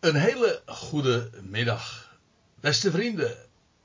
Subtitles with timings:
[0.00, 2.16] Een hele goede middag,
[2.60, 3.36] beste vrienden,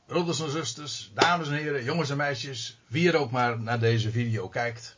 [0.06, 4.12] broeders en zusters, dames en heren, jongens en meisjes, wie er ook maar naar deze
[4.12, 4.98] video kijkt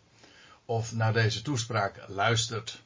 [0.66, 2.82] of naar deze toespraak luistert.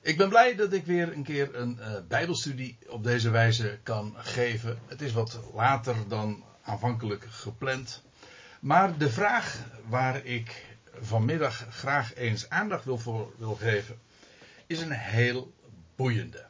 [0.00, 4.14] Ik ben blij dat ik weer een keer een uh, Bijbelstudie op deze wijze kan
[4.18, 4.78] geven.
[4.86, 8.02] Het is wat later dan aanvankelijk gepland.
[8.60, 13.98] Maar de vraag waar ik vanmiddag graag eens aandacht wil voor wil geven,
[14.66, 15.52] is een heel
[15.94, 16.46] boeiende.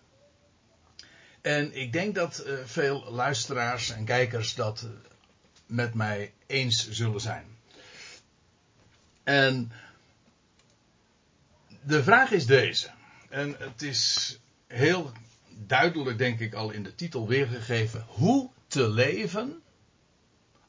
[1.47, 4.91] En ik denk dat uh, veel luisteraars en kijkers dat uh,
[5.67, 7.47] met mij eens zullen zijn.
[9.25, 9.73] En
[11.83, 12.91] de vraag is deze.
[13.29, 15.13] En het is heel
[15.67, 18.05] duidelijk, denk ik, al in de titel weergegeven.
[18.09, 19.63] Hoe te leven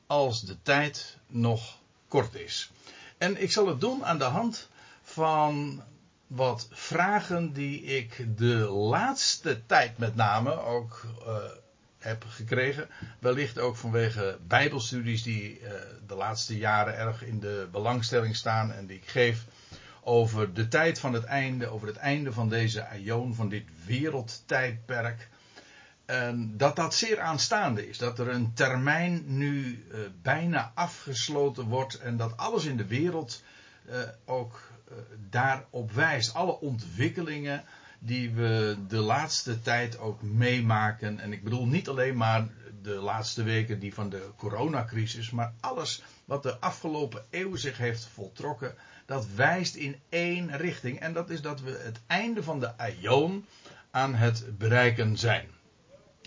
[0.07, 2.71] als de tijd nog kort is.
[3.18, 4.70] En ik zal het doen aan de hand
[5.02, 5.84] van
[6.27, 11.35] wat vragen die ik de laatste tijd met name ook uh,
[11.98, 12.88] heb gekregen.
[13.20, 15.70] Wellicht ook vanwege bijbelstudies die uh,
[16.07, 19.46] de laatste jaren erg in de belangstelling staan en die ik geef
[20.01, 25.29] over de tijd van het einde, over het einde van deze aion, van dit wereldtijdperk.
[26.05, 27.98] En dat dat zeer aanstaande is.
[27.98, 33.44] Dat er een termijn nu uh, bijna afgesloten wordt en dat alles in de wereld
[34.26, 34.60] ook
[35.30, 36.34] daarop wijst.
[36.34, 37.63] Alle ontwikkelingen
[37.99, 41.20] die we de laatste tijd ook meemaken.
[41.20, 42.48] En ik bedoel niet alleen maar
[42.82, 48.05] de laatste weken die van de coronacrisis, maar alles wat de afgelopen eeuw zich heeft
[48.05, 50.99] voltrokken, dat wijst in één richting.
[50.99, 53.46] En dat is dat we het einde van de aion
[53.91, 55.48] aan het bereiken zijn.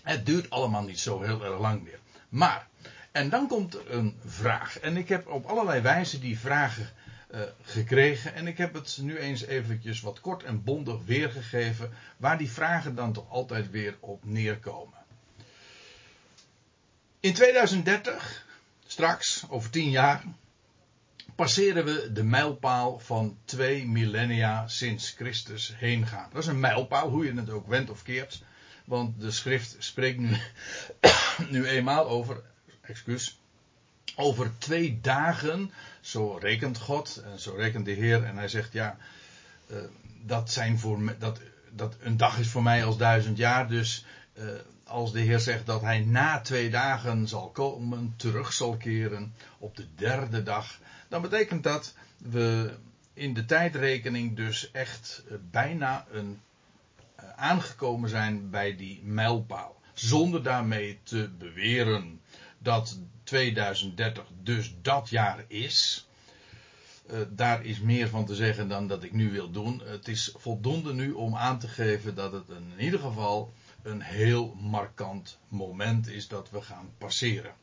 [0.03, 1.99] Het duurt allemaal niet zo heel erg lang meer.
[2.29, 2.69] Maar,
[3.13, 4.79] en dan komt een vraag.
[4.79, 6.91] En ik heb op allerlei wijzen die vragen
[7.35, 8.35] uh, gekregen.
[8.35, 11.91] En ik heb het nu eens eventjes wat kort en bondig weergegeven.
[12.17, 14.99] Waar die vragen dan toch altijd weer op neerkomen.
[17.21, 18.47] In 2030,
[18.87, 20.25] straks, over tien jaar,
[21.35, 26.29] passeren we de mijlpaal van twee millennia sinds Christus heen gaan.
[26.33, 28.43] Dat is een mijlpaal, hoe je het ook wendt of keert.
[28.85, 30.37] Want de schrift spreekt nu,
[31.51, 32.43] nu eenmaal over,
[32.81, 33.40] excuus,
[34.21, 35.71] over twee dagen.
[36.01, 38.25] Zo rekent God en zo rekent de Heer.
[38.25, 38.97] En hij zegt ja,
[39.71, 39.77] uh,
[40.23, 43.69] dat, zijn voor dat, dat een dag is voor mij als duizend jaar.
[43.69, 44.05] Dus
[44.35, 44.45] uh,
[44.85, 49.77] als de Heer zegt dat hij na twee dagen zal komen, terug zal keren op
[49.77, 50.79] de derde dag.
[51.09, 52.75] Dan betekent dat we
[53.15, 56.41] in de tijdrekening dus echt uh, bijna een
[57.37, 59.81] aangekomen zijn bij die mijlpaal.
[59.95, 62.21] Zonder daarmee te beweren
[62.59, 62.99] dat
[63.31, 66.09] 2030 dus dat jaar is.
[67.11, 69.83] Uh, daar is meer van te zeggen dan dat ik nu wil doen.
[69.85, 73.53] Het is voldoende nu om aan te geven dat het in ieder geval
[73.83, 77.55] een heel markant moment is dat we gaan passeren.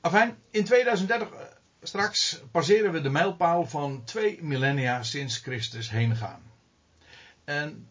[0.00, 1.40] Enfin, in 2030 uh,
[1.82, 6.42] straks passeren we de mijlpaal van twee millennia sinds Christus heen gaan.
[7.44, 7.88] En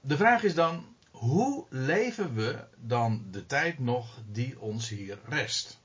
[0.00, 0.93] de vraag is dan,
[1.24, 5.80] hoe leven we dan de tijd nog die ons hier rest?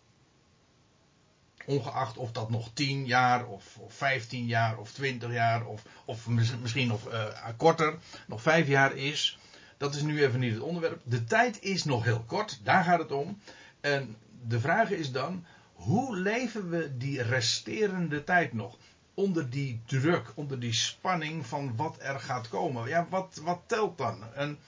[1.66, 6.28] Ongeacht of dat nog 10 jaar of, of 15 jaar of 20 jaar of, of
[6.28, 7.98] misschien nog uh, korter,
[8.28, 9.40] nog 5 jaar is.
[9.78, 11.02] Dat is nu even niet het onderwerp.
[11.04, 13.42] De tijd is nog heel kort, daar gaat het om.
[13.82, 14.16] En
[14.48, 18.78] de vraag is dan, hoe leven we die resterende tijd nog?
[19.14, 22.88] onder die druk, onder die spanning van wat er gaat komen.
[22.88, 24.34] Ja, wat, wat telt dan?
[24.34, 24.60] En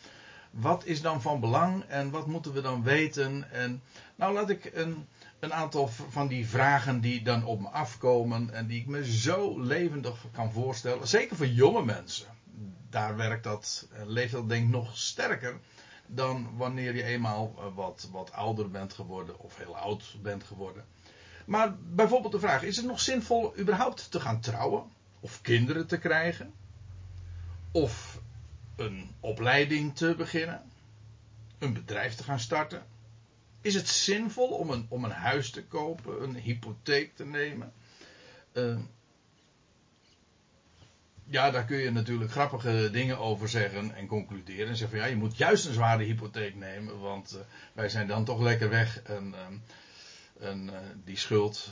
[0.51, 3.51] wat is dan van belang en wat moeten we dan weten?
[3.51, 3.81] En
[4.15, 5.07] nou laat ik een,
[5.39, 9.61] een aantal van die vragen die dan op me afkomen en die ik me zo
[9.61, 12.27] levendig kan voorstellen, zeker voor jonge mensen.
[12.89, 15.59] Daar werkt dat, leeft dat denk ik nog sterker
[16.05, 20.85] dan wanneer je eenmaal wat, wat ouder bent geworden of heel oud bent geworden.
[21.45, 24.83] Maar bijvoorbeeld de vraag: is het nog zinvol überhaupt te gaan trouwen?
[25.19, 26.53] Of kinderen te krijgen?
[27.71, 28.21] Of
[28.75, 30.61] een opleiding te beginnen?
[31.59, 32.85] Een bedrijf te gaan starten?
[33.61, 37.73] Is het zinvol om een, om een huis te kopen, een hypotheek te nemen?
[38.53, 38.77] Uh,
[41.31, 44.67] ja, daar kun je natuurlijk grappige dingen over zeggen en concluderen.
[44.67, 47.41] En zeggen van ja, je moet juist een zware hypotheek nemen, want uh,
[47.73, 49.01] wij zijn dan toch lekker weg.
[49.01, 51.69] En, uh, en uh, die schuld,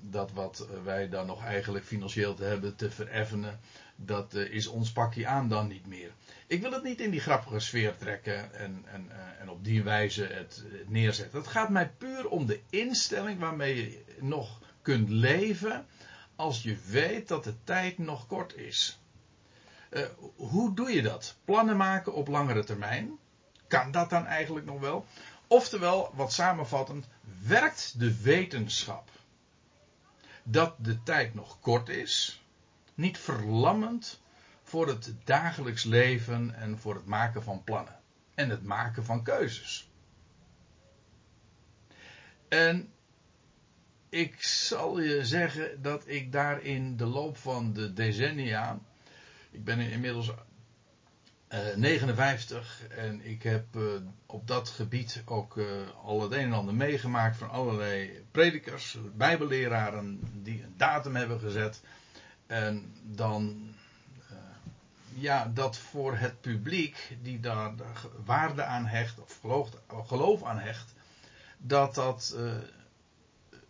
[0.00, 3.60] dat wat wij dan nog eigenlijk financieel te hebben te vereffenen,
[4.06, 6.10] dat uh, is ons pakje aan dan niet meer.
[6.46, 9.82] Ik wil het niet in die grappige sfeer trekken en, en, uh, en op die
[9.82, 11.38] wijze het, het, neerzetten.
[11.38, 15.86] Het gaat mij puur om de instelling waarmee je nog kunt leven
[16.36, 19.00] als je weet dat de tijd nog kort is.
[20.36, 21.36] hoe doe je dat?
[21.44, 23.18] Plannen maken op langere termijn.
[23.66, 25.06] kan dat dan eigenlijk nog wel?
[25.46, 27.08] Oftewel, wat samenvattend,
[27.46, 29.10] werkt de wetenschap
[30.42, 32.41] dat de tijd nog kort is,
[33.02, 34.20] niet verlammend
[34.62, 38.00] voor het dagelijks leven en voor het maken van plannen
[38.34, 39.90] en het maken van keuzes.
[42.48, 42.92] En
[44.08, 48.78] ik zal je zeggen dat ik daar in de loop van de decennia.
[49.50, 50.30] Ik ben inmiddels
[51.52, 53.82] uh, 59 en ik heb uh,
[54.26, 55.66] op dat gebied ook uh,
[56.02, 61.80] al het een en ander meegemaakt van allerlei predikers, bijbelleraren die een datum hebben gezet.
[62.52, 63.74] En dan,
[64.28, 64.36] eh,
[65.14, 67.72] ja, dat voor het publiek die daar
[68.24, 69.70] waarde aan hecht, of geloof,
[70.06, 70.94] geloof aan hecht,
[71.58, 72.36] dat dat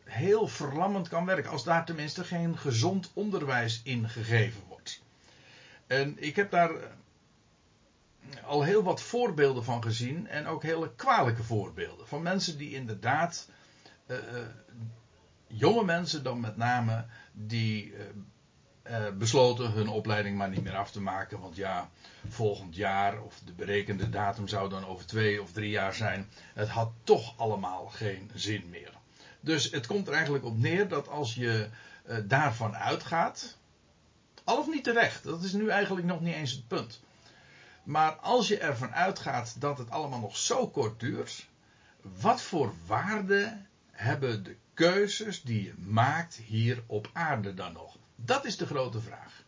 [0.05, 1.51] heel verlammend kan werken.
[1.51, 5.03] Als daar tenminste geen gezond onderwijs in gegeven wordt.
[5.87, 6.71] En ik heb daar
[8.45, 10.29] al heel wat voorbeelden van gezien.
[10.29, 12.09] En ook hele kwalijke voorbeelden.
[12.09, 13.49] Van mensen die inderdaad.
[15.47, 17.07] Jonge mensen dan met name.
[17.33, 17.95] Die
[19.19, 21.41] besloten hun opleiding maar niet meer af te maken.
[21.41, 21.91] Want ja,
[22.29, 23.23] volgend jaar.
[23.23, 26.29] Of de berekende datum zou dan over twee of drie jaar zijn.
[26.55, 28.93] Het had toch allemaal geen zin meer.
[29.41, 31.69] Dus het komt er eigenlijk op neer dat als je
[32.07, 33.57] uh, daarvan uitgaat.
[34.45, 37.01] Al of niet terecht, dat is nu eigenlijk nog niet eens het punt.
[37.83, 41.47] Maar als je ervan uitgaat dat het allemaal nog zo kort duurt.
[42.21, 43.59] Wat voor waarde
[43.91, 47.97] hebben de keuzes die je maakt hier op aarde dan nog?
[48.25, 49.43] Dat is de grote vraag.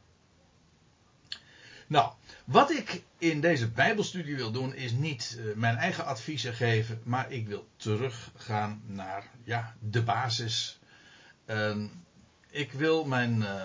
[1.86, 2.12] Nou,
[2.44, 7.32] wat ik in deze Bijbelstudie wil doen, is niet uh, mijn eigen adviezen geven, maar
[7.32, 10.78] ik wil teruggaan naar ja, de basis.
[11.46, 11.84] Uh,
[12.50, 13.64] ik wil mijn, uh,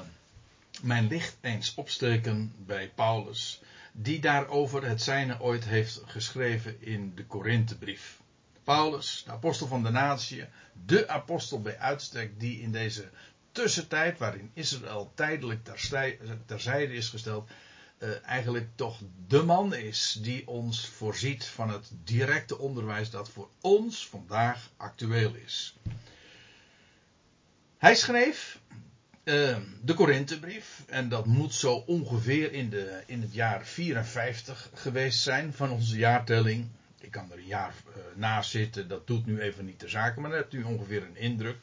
[0.82, 7.26] mijn licht eens opsteken bij Paulus, die daarover het zijne ooit heeft geschreven in de
[7.26, 8.20] Korinthebrief.
[8.64, 10.46] Paulus, de apostel van de natie,
[10.86, 13.10] de apostel bij uitstek, die in deze
[13.62, 15.70] tussentijd, waarin Israël tijdelijk
[16.46, 17.50] terzijde is gesteld,
[18.00, 23.50] uh, eigenlijk toch de man is die ons voorziet van het directe onderwijs dat voor
[23.62, 25.76] ons vandaag actueel is.
[27.78, 28.60] Hij schreef
[29.24, 35.20] uh, de Korinthebrief en dat moet zo ongeveer in, de, in het jaar 54 geweest
[35.22, 36.68] zijn van onze jaartelling.
[37.00, 37.74] Ik kan er een jaar
[38.18, 41.18] uh, zitten, dat doet nu even niet de zaken, maar dan hebt u ongeveer een
[41.18, 41.58] indruk.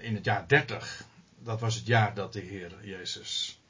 [0.00, 1.04] In het jaar 30,
[1.38, 3.60] dat was het jaar dat de Heer Jezus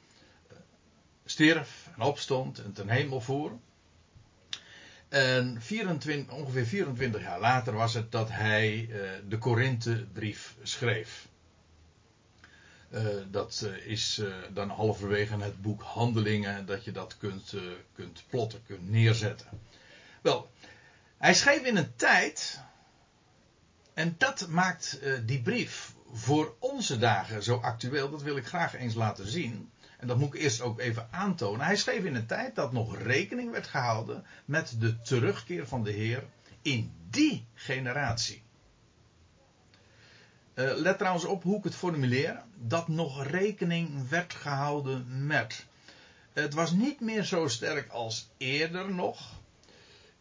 [1.25, 3.51] stierf en opstond en ten hemel voer.
[5.09, 11.27] En 24, ongeveer 24 jaar later was het dat hij uh, de Korinthebrief schreef.
[13.31, 14.21] Dat is
[14.53, 17.53] dan halverwege het boek Handelingen dat je dat kunt,
[17.95, 19.47] kunt plotten, kunt neerzetten.
[20.21, 20.51] Wel,
[21.17, 22.61] hij schreef in een tijd,
[23.93, 28.93] en dat maakt die brief voor onze dagen zo actueel, dat wil ik graag eens
[28.93, 29.71] laten zien.
[29.97, 31.65] En dat moet ik eerst ook even aantonen.
[31.65, 35.91] Hij schreef in een tijd dat nog rekening werd gehouden met de terugkeer van de
[35.91, 36.23] Heer
[36.61, 38.43] in die generatie.
[40.55, 42.41] Uh, let trouwens op hoe ik het formuleer.
[42.55, 45.65] Dat nog rekening werd gehouden met.
[46.33, 49.39] Het was niet meer zo sterk als eerder nog.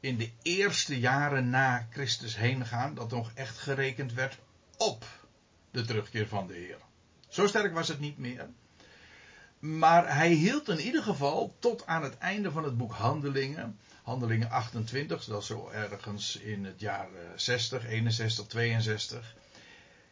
[0.00, 2.95] In de eerste jaren na Christus heen gaan.
[2.95, 4.38] Dat nog echt gerekend werd
[4.76, 5.07] op
[5.76, 6.78] de terugkeer van de Heer.
[7.28, 8.49] Zo sterk was het niet meer.
[9.59, 13.78] Maar hij hield in ieder geval tot aan het einde van het boek Handelingen.
[14.02, 19.35] Handelingen 28, dat is zo ergens in het jaar 60, 61, 62.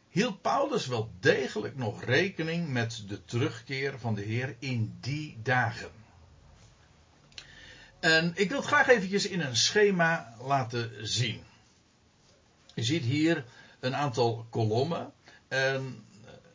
[0.08, 5.90] Hield Paulus wel degelijk nog rekening met de terugkeer van de Heer in die dagen.
[8.00, 11.42] En ik wil het graag eventjes in een schema laten zien.
[12.74, 13.44] Je ziet hier
[13.80, 15.12] een aantal kolommen.
[15.54, 16.04] En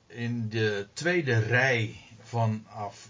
[0.07, 3.09] in de tweede rij vanaf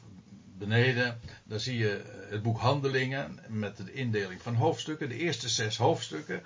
[0.58, 5.78] beneden, dan zie je het boek Handelingen met de indeling van hoofdstukken, de eerste zes
[5.78, 6.44] hoofdstukken.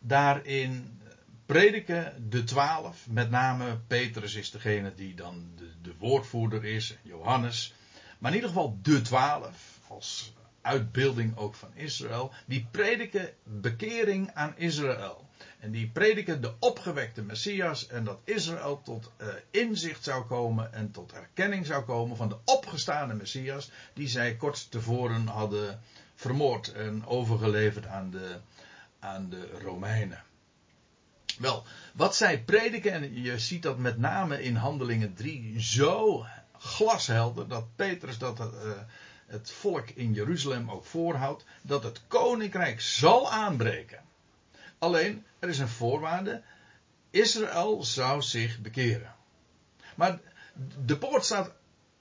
[0.00, 1.00] Daarin
[1.46, 7.74] prediken de twaalf, met name Petrus is degene die dan de, de woordvoerder is, Johannes.
[8.18, 10.32] Maar in ieder geval de twaalf, als
[10.62, 15.26] uitbeelding ook van Israël, die prediken bekering aan Israël.
[15.60, 20.90] En die prediken de opgewekte Messias en dat Israël tot uh, inzicht zou komen en
[20.90, 25.80] tot erkenning zou komen van de opgestane Messias die zij kort tevoren hadden
[26.14, 28.36] vermoord en overgeleverd aan de,
[28.98, 30.22] aan de Romeinen.
[31.38, 31.64] Wel,
[31.94, 36.26] wat zij prediken, en je ziet dat met name in Handelingen 3 zo
[36.58, 38.70] glashelder, dat Petrus dat uh,
[39.32, 44.00] het volk in Jeruzalem ook voorhoudt, dat het koninkrijk zal aanbreken.
[44.78, 46.42] Alleen, er is een voorwaarde,
[47.10, 49.14] Israël zou zich bekeren.
[49.94, 50.20] Maar
[50.84, 51.52] de poort staat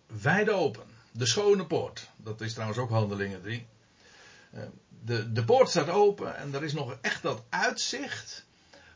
[0.08, 0.84] wijd open.
[1.12, 2.10] De schone poort.
[2.18, 3.68] Dat is trouwens ook handelingen 3.
[4.52, 4.62] Eh,
[5.04, 8.46] de, de poort staat open en er is nog echt dat uitzicht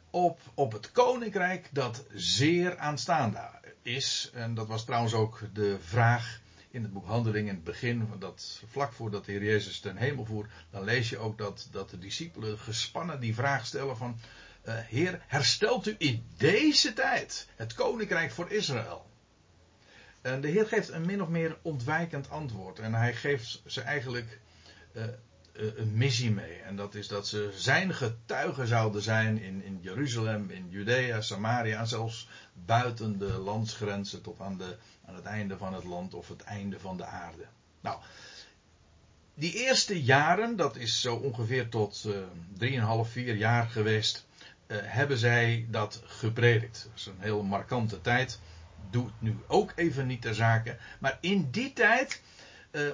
[0.09, 3.49] op, op het koninkrijk dat zeer aanstaande
[3.81, 4.29] is.
[4.33, 6.39] En dat was trouwens ook de vraag
[6.75, 10.25] in het boek Handelingen in het begin, dat, vlak voordat de Heer Jezus ten hemel
[10.25, 14.19] voert, dan lees je ook dat, dat de discipelen gespannen die vraag stellen van,
[14.65, 19.09] uh, Heer, herstelt u in deze tijd het koninkrijk voor Israël?
[20.21, 22.79] En de Heer geeft een min of meer ontwijkend antwoord.
[22.79, 24.39] En hij geeft ze eigenlijk
[24.93, 25.03] uh,
[25.55, 26.53] een missie mee.
[26.53, 31.85] En dat is dat ze zijn getuigen zouden zijn in, in Jeruzalem, in Judea, Samaria
[31.85, 36.41] zelfs buiten de landsgrenzen tot aan, de, aan het einde van het land of het
[36.41, 37.45] einde van de aarde.
[37.81, 37.99] Nou,
[39.33, 42.05] die eerste jaren, dat is zo ongeveer tot
[42.59, 44.25] uh, 3,5, 4 jaar geweest,
[44.67, 46.83] uh, hebben zij dat gepredikt.
[46.83, 48.39] Dat is een heel markante tijd.
[48.89, 50.77] Doe het nu ook even niet ter zake.
[50.99, 52.21] Maar in die tijd
[52.71, 52.91] uh,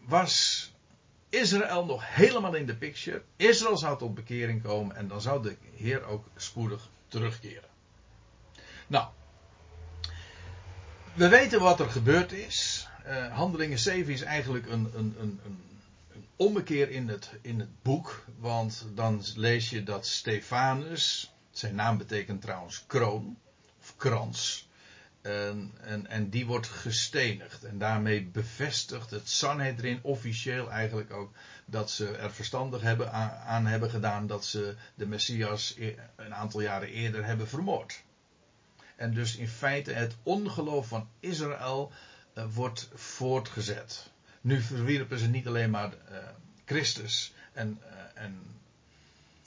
[0.00, 0.73] was
[1.34, 3.22] Israël nog helemaal in de picture.
[3.36, 7.68] Israël zou tot bekering komen en dan zou de Heer ook spoedig terugkeren.
[8.86, 9.06] Nou,
[11.14, 12.88] we weten wat er gebeurd is.
[13.06, 15.58] Uh, Handelingen 7 is eigenlijk een, een, een, een,
[16.36, 18.24] ommekeer in het, in het boek.
[18.38, 23.38] Want dan lees je dat Stefanus, zijn naam betekent trouwens kroon,
[23.80, 24.68] of krans.
[25.24, 27.64] En, en, en, die wordt gestenigd.
[27.64, 31.32] En daarmee bevestigt het Sanhedrin officieel eigenlijk ook
[31.64, 33.12] dat ze er verstandig hebben
[33.42, 38.02] aan, hebben gedaan dat ze de Messias e- een aantal jaren eerder hebben vermoord.
[38.96, 41.92] En dus in feite het ongeloof van Israël
[42.34, 44.10] uh, wordt voortgezet.
[44.40, 46.18] Nu verwierpen ze niet alleen maar uh,
[46.64, 48.42] Christus en, uh, en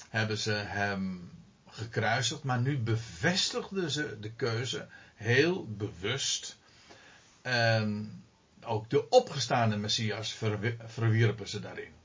[0.10, 1.32] hebben ze hem
[1.70, 4.88] gekruisigd, maar nu bevestigden ze de keuze
[5.18, 6.58] heel bewust.
[7.42, 8.24] En
[8.66, 10.38] ook de opgestaande Messias
[10.86, 11.96] verwierpen ze daarin.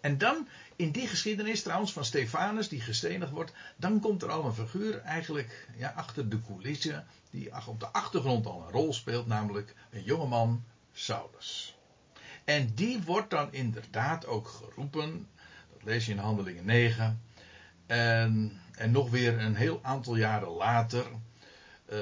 [0.00, 4.44] En dan, in die geschiedenis trouwens van Stefanus, die gestenigd wordt, dan komt er al
[4.44, 9.26] een figuur eigenlijk ja, achter de coulissen, die op de achtergrond al een rol speelt,
[9.26, 11.76] namelijk een jongeman, Saulus.
[12.44, 15.28] En die wordt dan inderdaad ook geroepen,
[15.72, 17.22] dat lees je in Handelingen 9,
[17.86, 21.06] en, en nog weer een heel aantal jaren later,
[21.92, 21.98] uh,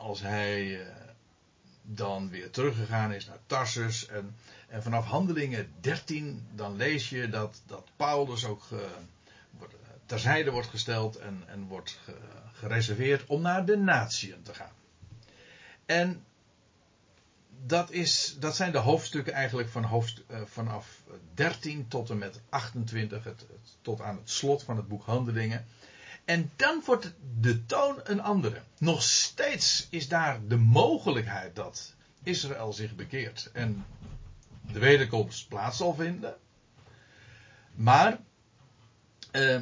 [0.00, 0.86] als hij uh,
[1.82, 4.06] dan weer teruggegaan is naar Tarsus.
[4.06, 4.36] En,
[4.68, 8.78] en, vanaf handelingen 13 dan lees je dat, dat Paulus ook uh,
[9.50, 9.74] wordt,
[10.06, 12.14] terzijde wordt gesteld en, en wordt ge,
[12.52, 14.72] gereserveerd om naar de natieën te gaan.
[15.86, 16.24] En
[17.66, 21.02] dat, is, dat zijn de hoofdstukken eigenlijk van hoofd, vanaf
[21.34, 25.66] 13 tot en met 28, het, het, tot aan het slot van het boek Handelingen.
[26.30, 28.60] En dan wordt de toon een andere.
[28.78, 33.84] Nog steeds is daar de mogelijkheid dat Israël zich bekeert en
[34.72, 36.34] de wederkomst plaats zal vinden.
[37.74, 38.18] Maar
[39.32, 39.60] uh,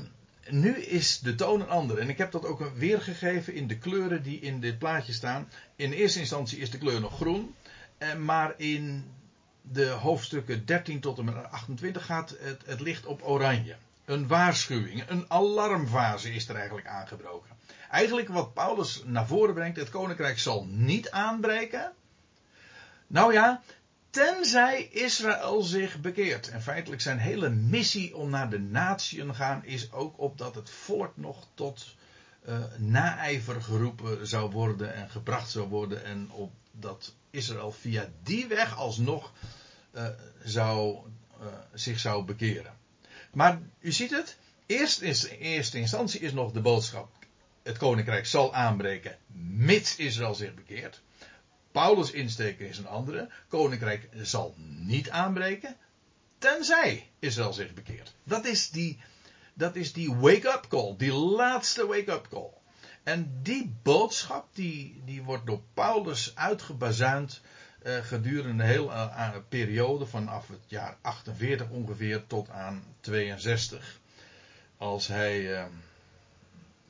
[0.51, 2.01] nu is de toon een andere.
[2.01, 5.49] En ik heb dat ook weergegeven in de kleuren die in dit plaatje staan.
[5.77, 7.55] In eerste instantie is de kleur nog groen.
[7.99, 9.11] Uh, maar in
[9.63, 13.77] de hoofdstukken 13 tot en met 28 gaat het licht op oranje
[14.09, 17.57] een waarschuwing, een alarmfase is er eigenlijk aangebroken.
[17.91, 21.93] Eigenlijk wat Paulus naar voren brengt, het koninkrijk zal niet aanbreken.
[23.07, 23.63] Nou ja,
[24.11, 26.49] tenzij Israël zich bekeert.
[26.49, 31.17] En feitelijk zijn hele missie om naar de natieën gaan is ook opdat het volk
[31.17, 31.95] nog tot
[32.49, 38.77] uh, naijver geroepen zou worden en gebracht zou worden en opdat Israël via die weg
[38.77, 39.33] alsnog
[39.93, 40.09] uh,
[40.45, 40.99] zou,
[41.41, 42.77] uh, zich zou bekeren.
[43.33, 47.09] Maar u ziet het, eerst in eerste instantie is nog de boodschap:
[47.63, 49.19] het koninkrijk zal aanbreken,
[49.57, 51.01] mits Israël zich bekeert.
[51.73, 55.77] Paulus' insteek is een andere: koninkrijk zal niet aanbreken,
[56.39, 58.15] tenzij Israël zich bekeert.
[58.25, 58.99] Dat is die,
[59.55, 62.51] dat is die wake-up call, die laatste wake-up call.
[63.03, 67.41] En die boodschap die, die wordt door Paulus uitgebazuind
[67.83, 74.01] gedurende een hele periode vanaf het jaar 48 ongeveer tot aan 62.
[74.77, 75.65] Als hij uh,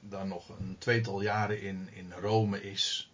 [0.00, 3.10] dan nog een tweetal jaren in, in Rome is.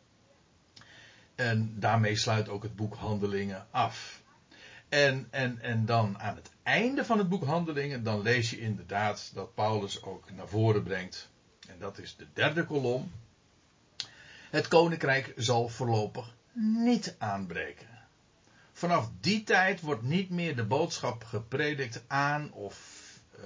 [1.35, 4.23] En daarmee sluit ook het boek Handelingen af.
[4.89, 9.31] En, en, en dan aan het einde van het boek Handelingen, dan lees je inderdaad
[9.35, 11.29] dat Paulus ook naar voren brengt.
[11.69, 13.13] En dat is de derde kolom.
[14.51, 17.89] Het koninkrijk zal voorlopig niet aanbreken.
[18.73, 23.03] vanaf die tijd wordt niet meer de boodschap gepredikt aan of
[23.39, 23.45] uh,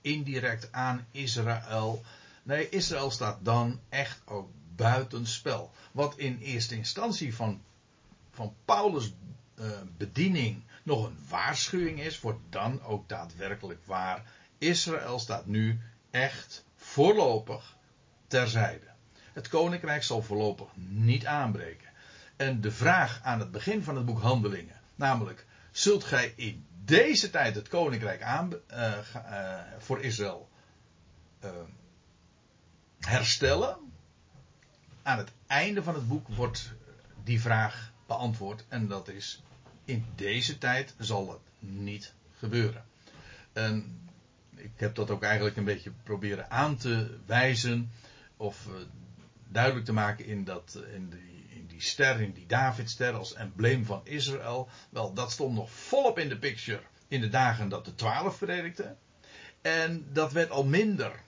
[0.00, 2.02] indirect aan Israël.
[2.42, 5.70] Nee, Israël staat dan echt ook buitenspel.
[5.92, 7.62] Wat in eerste instantie van,
[8.30, 9.12] van Paulus'
[9.60, 14.22] uh, bediening nog een waarschuwing is, wordt dan ook daadwerkelijk waar.
[14.58, 15.80] Israël staat nu
[16.10, 17.76] echt voorlopig
[18.26, 18.86] terzijde.
[19.32, 21.88] Het koninkrijk zal voorlopig niet aanbreken.
[22.36, 27.30] En de vraag aan het begin van het boek Handelingen, namelijk: zult gij in deze
[27.30, 30.48] tijd het koninkrijk aan, uh, uh, voor Israël
[31.44, 31.50] uh,
[33.00, 33.76] herstellen?
[35.02, 36.72] Aan het einde van het boek wordt
[37.24, 39.42] die vraag beantwoord en dat is:
[39.84, 42.84] in deze tijd zal het niet gebeuren.
[43.52, 44.00] En
[44.56, 47.90] ik heb dat ook eigenlijk een beetje proberen aan te wijzen
[48.36, 48.68] of
[49.48, 51.33] duidelijk te maken in, dat, in die
[51.74, 54.68] die ster, in die Davidster als embleem van Israël.
[54.90, 58.98] Wel, dat stond nog volop in de picture in de dagen dat de twaalf predikten.
[59.62, 61.20] En dat werd al minder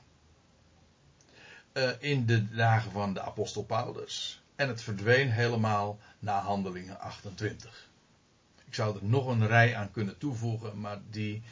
[1.72, 4.42] uh, in de dagen van de apostel Paulus.
[4.56, 7.88] En het verdween helemaal na handelingen 28.
[8.66, 11.42] Ik zou er nog een rij aan kunnen toevoegen, maar die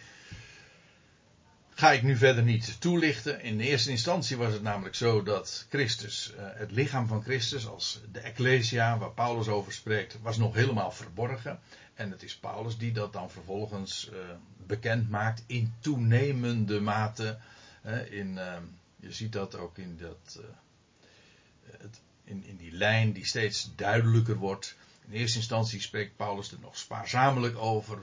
[1.74, 3.42] ga ik nu verder niet toelichten.
[3.42, 8.00] In eerste instantie was het namelijk zo dat Christus, uh, het lichaam van Christus, als
[8.12, 11.60] de Ecclesia, waar Paulus over spreekt, was nog helemaal verborgen.
[11.94, 14.18] En het is Paulus die dat dan vervolgens uh,
[14.66, 17.38] bekend maakt in toenemende mate.
[17.86, 18.38] Uh, in,
[18.96, 20.40] je ziet dat ook in, dat,
[22.24, 24.76] in, in die lijn die steeds duidelijker wordt.
[25.06, 27.98] In eerste instantie spreekt Paulus er nog spaarzamelijk over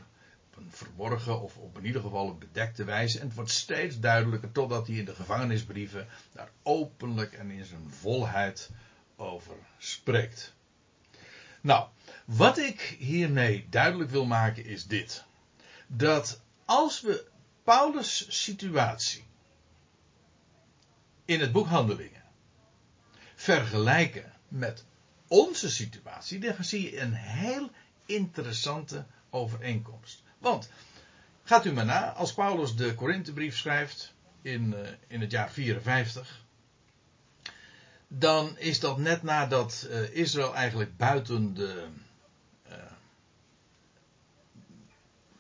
[0.55, 3.19] een verborgen of op in ieder geval een bedekte wijze.
[3.19, 7.89] En het wordt steeds duidelijker totdat hij in de gevangenisbrieven daar openlijk en in zijn
[7.89, 8.69] volheid
[9.15, 10.53] over spreekt.
[11.61, 11.87] Nou,
[12.25, 15.23] wat ik hiermee duidelijk wil maken is dit.
[15.87, 17.27] Dat als we
[17.63, 19.23] Paulus' situatie
[21.25, 22.23] in het boek Handelingen
[23.35, 24.85] vergelijken met
[25.27, 27.69] onze situatie, dan zie je een heel
[28.05, 30.23] interessante overeenkomst.
[30.41, 30.69] Want,
[31.43, 36.45] gaat u maar na, als Paulus de Korinthebrief schrijft in, uh, in het jaar 54,
[38.07, 41.87] dan is dat net nadat uh, Israël eigenlijk buiten de.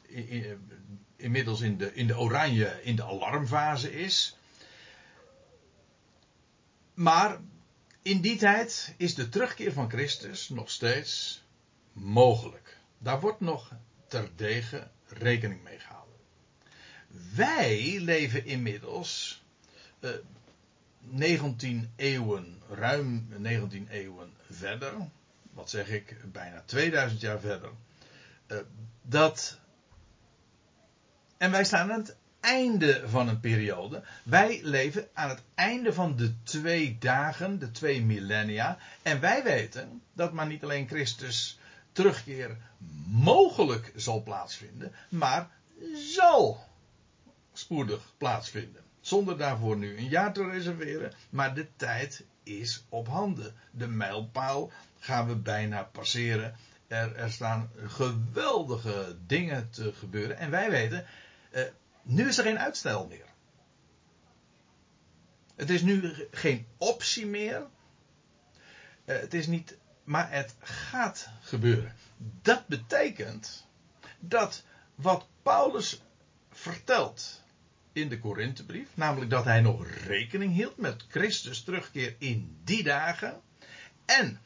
[0.07, 0.69] In,
[1.15, 4.35] inmiddels in de, in de oranje, in de alarmfase is.
[6.93, 7.39] Maar
[8.01, 11.43] in die tijd is de terugkeer van Christus nog steeds
[11.93, 12.77] mogelijk.
[12.97, 13.71] Daar wordt nog
[14.11, 16.15] terdege rekening mee gehouden.
[17.35, 19.43] Wij leven inmiddels
[19.99, 20.15] uh, eh,
[20.99, 24.93] 19 eeuwen, ruim 19 eeuwen verder.
[25.53, 27.69] Wat zeg ik, bijna 2000 jaar verder.
[28.47, 28.57] Uh,
[29.01, 29.59] dat.
[31.37, 34.03] En wij staan aan het einde van een periode.
[34.23, 38.77] Wij leven aan het einde van de twee dagen, de twee millennia.
[39.01, 41.59] En wij weten dat maar niet alleen Christus
[42.01, 42.57] terugkeer
[43.07, 45.49] mogelijk zal plaatsvinden, maar
[45.93, 46.67] zal
[47.53, 48.81] spoedig plaatsvinden.
[48.99, 53.55] Zonder daarvoor nu een jaar te reserveren, maar de tijd is op handen.
[53.71, 56.55] De mijlpaal gaan we bijna passeren.
[56.87, 60.37] Er, er staan geweldige dingen te gebeuren.
[60.37, 61.05] En wij weten,
[61.51, 61.63] eh,
[62.01, 63.25] nu is er geen uitstel meer.
[65.55, 67.67] Het is nu geen optie meer.
[69.05, 69.77] Eh, het is niet
[70.11, 71.95] maar het gaat gebeuren.
[72.41, 73.67] Dat betekent
[74.19, 74.63] dat
[74.95, 76.01] wat Paulus
[76.49, 77.41] vertelt
[77.93, 83.41] in de Korinthebrief, namelijk dat hij nog rekening hield met Christus terugkeer in die dagen
[84.05, 84.39] en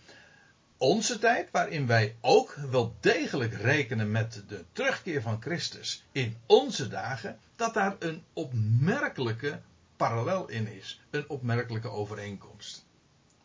[0.77, 6.87] onze tijd, waarin wij ook wel degelijk rekenen met de terugkeer van Christus in onze
[6.87, 9.61] dagen, dat daar een opmerkelijke
[9.95, 12.85] parallel in is, een opmerkelijke overeenkomst.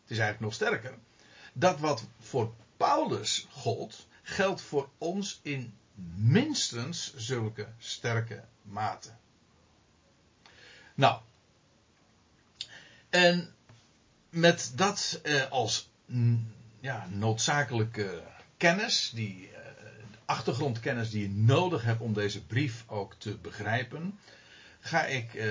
[0.01, 0.97] Het is eigenlijk nog sterker
[1.53, 5.73] dat wat voor Paulus gold, geldt voor ons in
[6.15, 9.09] minstens zulke sterke mate.
[10.93, 11.21] Nou,
[13.09, 13.53] en
[14.29, 18.23] met dat eh, als mm, ja, noodzakelijke
[18.57, 19.59] kennis, die eh,
[20.25, 24.19] achtergrondkennis die je nodig hebt om deze brief ook te begrijpen,
[24.79, 25.47] ga ik eh,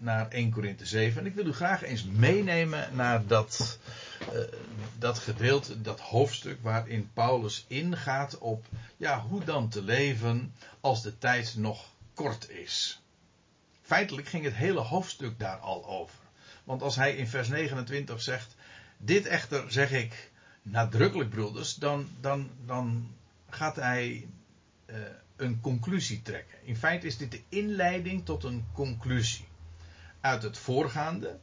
[0.00, 1.20] naar 1 Korinthe 7.
[1.20, 3.78] En ik wil u graag eens meenemen naar dat,
[4.20, 4.38] uh,
[4.98, 11.18] dat gedeelte, dat hoofdstuk waarin Paulus ingaat op ja, hoe dan te leven als de
[11.18, 11.84] tijd nog
[12.14, 13.02] kort is.
[13.82, 16.18] Feitelijk ging het hele hoofdstuk daar al over.
[16.64, 18.54] Want als hij in vers 29 zegt,
[18.96, 20.30] dit echter zeg ik
[20.62, 23.14] nadrukkelijk broeders, dan, dan, dan
[23.48, 24.26] gaat hij
[24.86, 24.96] uh,
[25.36, 26.58] een conclusie trekken.
[26.62, 29.46] In feite is dit de inleiding tot een conclusie.
[30.20, 31.38] Uit het voorgaande.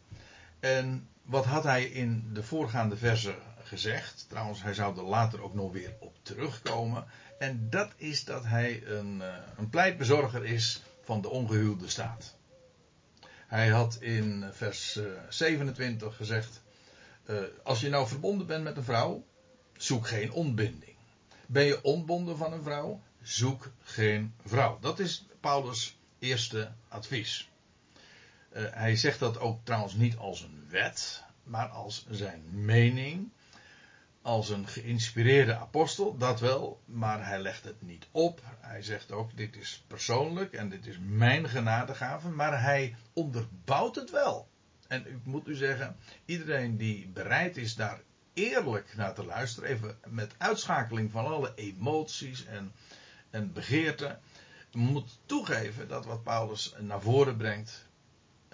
[0.60, 4.26] En wat had hij in de voorgaande verse gezegd?
[4.30, 7.06] Trouwens, hij zou er later ook nog weer op terugkomen.
[7.40, 12.36] En dat is dat hij een, uh, een pleitbezorger is van de ongehuwde staat.
[13.48, 16.62] Hij had in vers 27 eh, gezegd:
[17.26, 19.26] uh, Als je nou verbonden bent met een vrouw,
[19.78, 20.96] zoek geen ontbinding.
[21.46, 24.78] Ben je ontbonden van een vrouw, zoek geen vrouw.
[24.82, 27.50] Dat is Paulus' eerste advies.
[28.56, 33.32] Uh, hij zegt dat ook trouwens niet als een wet, maar als zijn mening
[34.26, 38.42] als een geïnspireerde apostel, dat wel, maar hij legt het niet op.
[38.60, 44.12] Hij zegt ook, dit is persoonlijk en dit is mijn genadegave, maar hij onderbouwt het
[44.12, 44.48] wel.
[44.88, 48.02] En ik moet u zeggen, iedereen die bereid is daar
[48.34, 52.72] eerlijk naar te luisteren, even met uitschakeling van alle emoties en,
[53.30, 54.20] en begeerten,
[54.72, 57.88] moet toegeven dat wat Paulus naar voren brengt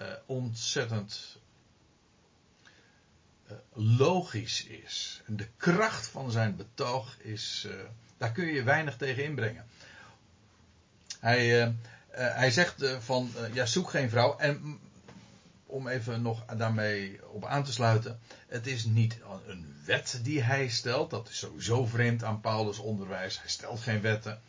[0.02, 1.38] uh, ontzettend
[3.46, 5.22] eh, logisch is.
[5.26, 7.64] En de kracht van zijn betoog is.
[7.66, 7.74] Uh,
[8.16, 9.66] daar kun je weinig tegen inbrengen.
[11.20, 11.74] Hij,
[12.10, 13.30] hij zegt van.
[13.52, 14.38] ja, zoek geen vrouw.
[14.38, 14.80] En
[15.72, 18.20] om even nog daarmee op aan te sluiten.
[18.48, 21.10] Het is niet een wet die hij stelt.
[21.10, 23.40] Dat is sowieso vreemd aan Paulus' onderwijs.
[23.40, 24.40] Hij stelt geen wetten.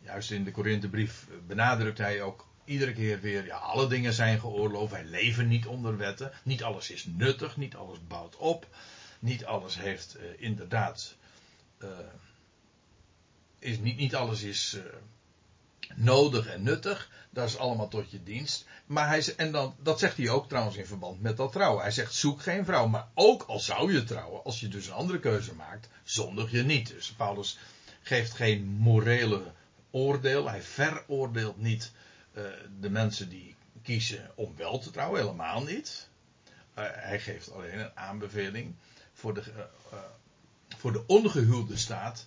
[0.00, 4.92] Juist in de Korinthebrief benadrukt hij ook iedere keer weer, ja, alle dingen zijn geoorloofd.
[4.92, 6.32] Wij leven niet onder wetten.
[6.42, 8.66] Niet alles is nuttig, niet alles bouwt op.
[9.18, 11.14] Niet alles heeft uh, inderdaad.
[11.78, 11.88] Uh,
[13.58, 14.82] is, niet, niet alles is uh,
[15.94, 17.10] nodig en nuttig.
[17.30, 18.66] Dat is allemaal tot je dienst.
[18.86, 21.82] Maar hij, en dan, dat zegt hij ook trouwens in verband met dat trouwen.
[21.82, 22.86] Hij zegt: zoek geen vrouw.
[22.86, 26.62] Maar ook al zou je trouwen, als je dus een andere keuze maakt, zondig je
[26.62, 26.88] niet.
[26.88, 27.58] Dus Paulus
[28.02, 29.42] geeft geen morele
[29.90, 30.48] oordeel.
[30.48, 31.92] Hij veroordeelt niet
[32.34, 32.44] uh,
[32.80, 36.08] de mensen die kiezen om wel te trouwen, helemaal niet.
[36.78, 38.74] Uh, hij geeft alleen een aanbeveling
[39.12, 39.42] voor de,
[39.92, 39.98] uh,
[40.76, 42.26] voor de ongehuwde staat.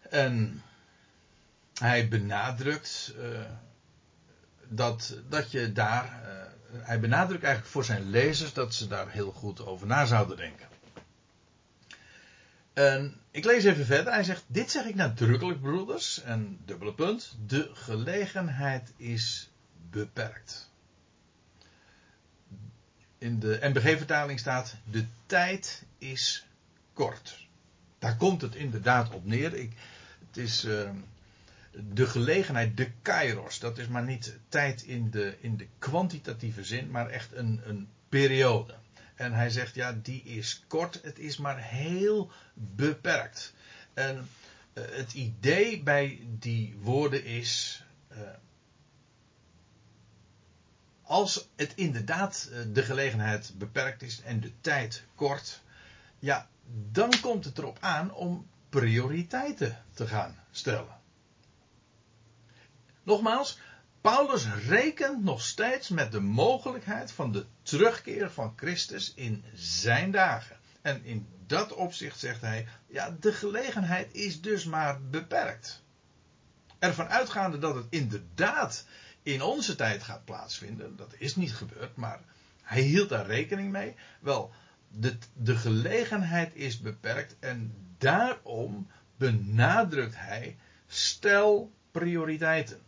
[0.00, 0.62] En
[1.74, 3.14] hij benadrukt
[4.68, 6.20] dat, dat je daar.
[6.72, 10.69] hij benadrukt eigenlijk voor zijn lezers dat ze daar heel goed over na zouden denken.
[12.72, 14.12] En ik lees even verder.
[14.12, 16.22] Hij zegt: Dit zeg ik nadrukkelijk, broeders.
[16.22, 17.36] En dubbele punt.
[17.46, 19.50] De gelegenheid is
[19.90, 20.70] beperkt.
[23.18, 26.46] In de NBG-vertaling staat: De tijd is
[26.92, 27.48] kort.
[27.98, 29.54] Daar komt het inderdaad op neer.
[29.54, 29.72] Ik,
[30.28, 30.90] het is uh,
[31.70, 33.58] de gelegenheid, de kairos.
[33.58, 37.88] Dat is maar niet tijd in de, in de kwantitatieve zin, maar echt een, een
[38.08, 38.74] periode.
[39.20, 43.54] En hij zegt, ja, die is kort, het is maar heel beperkt.
[43.94, 44.28] En
[44.74, 48.18] uh, het idee bij die woorden is, uh,
[51.02, 55.62] als het inderdaad uh, de gelegenheid beperkt is en de tijd kort,
[56.18, 56.48] ja,
[56.90, 61.00] dan komt het erop aan om prioriteiten te gaan stellen.
[63.02, 63.58] Nogmaals,
[64.00, 70.56] Paulus rekent nog steeds met de mogelijkheid van de terugkeer van Christus in zijn dagen.
[70.82, 75.82] En in dat opzicht zegt hij, ja, de gelegenheid is dus maar beperkt.
[76.78, 78.86] Ervan uitgaande dat het inderdaad
[79.22, 82.20] in onze tijd gaat plaatsvinden, dat is niet gebeurd, maar
[82.62, 83.94] hij hield daar rekening mee.
[84.20, 84.52] Wel,
[84.88, 90.56] de, de gelegenheid is beperkt en daarom benadrukt hij,
[90.86, 92.80] stel prioriteiten.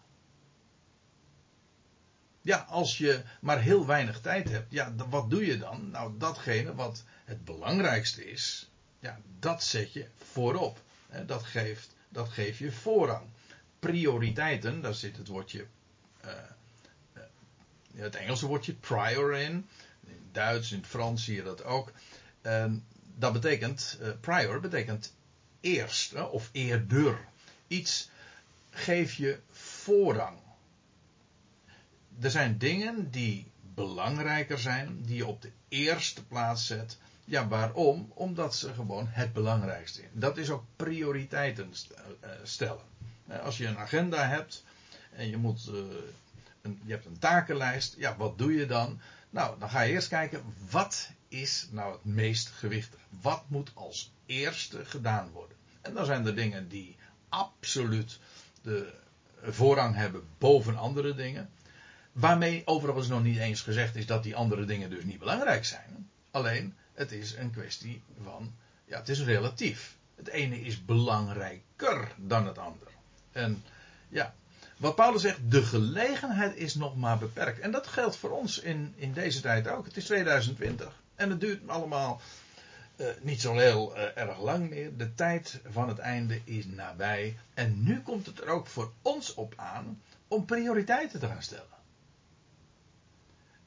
[2.42, 5.90] Ja, als je maar heel weinig tijd hebt, ja, wat doe je dan?
[5.90, 10.80] Nou, datgene wat het belangrijkste is, ja, dat zet je voorop.
[11.26, 13.26] Dat geeft, dat geef je voorrang.
[13.78, 15.66] Prioriteiten, daar zit het woordje,
[16.24, 16.30] uh,
[17.14, 17.22] uh,
[17.94, 19.68] het Engelse woordje prior in.
[20.06, 21.92] In Duits, in het Frans zie je dat ook.
[22.42, 22.72] Uh,
[23.14, 25.14] dat betekent, uh, prior betekent
[25.60, 27.18] eerst of eerder.
[27.66, 28.10] Iets
[28.70, 30.41] geef je voorrang
[32.20, 36.98] er zijn dingen die belangrijker zijn, die je op de eerste plaats zet.
[37.24, 38.12] Ja, waarom?
[38.14, 40.10] Omdat ze gewoon het belangrijkste zijn.
[40.12, 41.72] Dat is ook prioriteiten
[42.20, 42.84] eh, stellen.
[43.26, 44.64] Eh, als je een agenda hebt
[45.12, 45.66] en je, moet,
[46.62, 49.00] een, je hebt een takenlijst, ja, wat doe je dan?
[49.30, 53.00] Nou, dan ga je eerst kijken, wat is nou het meest gewichtig?
[53.20, 55.56] Wat moet als eerste gedaan worden?
[55.80, 56.96] En dan zijn er dingen die
[57.28, 58.18] absoluut
[58.62, 58.92] de
[59.42, 61.50] voorrang hebben boven andere dingen.
[62.12, 66.10] Waarmee overigens nog niet eens gezegd is dat die andere dingen dus niet belangrijk zijn.
[66.30, 69.96] Alleen, het is een kwestie van, ja, het is relatief.
[70.16, 72.88] Het ene is belangrijker dan het ander.
[73.32, 73.64] En
[74.08, 74.34] ja,
[74.76, 77.58] wat Paulus zegt, de gelegenheid is nog maar beperkt.
[77.58, 79.84] En dat geldt voor ons in, in deze tijd ook.
[79.84, 81.02] Het is 2020.
[81.14, 82.20] En het duurt allemaal
[82.96, 84.96] uh, niet zo heel uh, erg lang meer.
[84.96, 87.38] De tijd van het einde is nabij.
[87.54, 91.71] En nu komt het er ook voor ons op aan om prioriteiten te gaan stellen.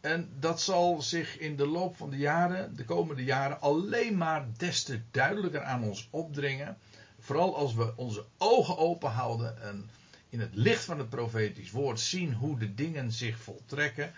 [0.06, 4.48] En dat zal zich in de loop van de jaren, de komende jaren, alleen maar
[4.58, 6.78] des te duidelijker aan ons opdringen.
[7.20, 9.90] Vooral als we onze ogen open houden en
[10.30, 14.14] in het licht van het profetisch woord zien hoe de dingen zich voltrekken.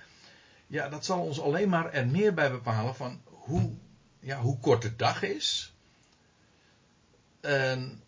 [0.68, 3.72] Ja, dat zal ons alleen maar er meer bij bepalen van hoe,
[4.20, 5.74] ja, hoe kort de dag is.
[7.42, 8.04] En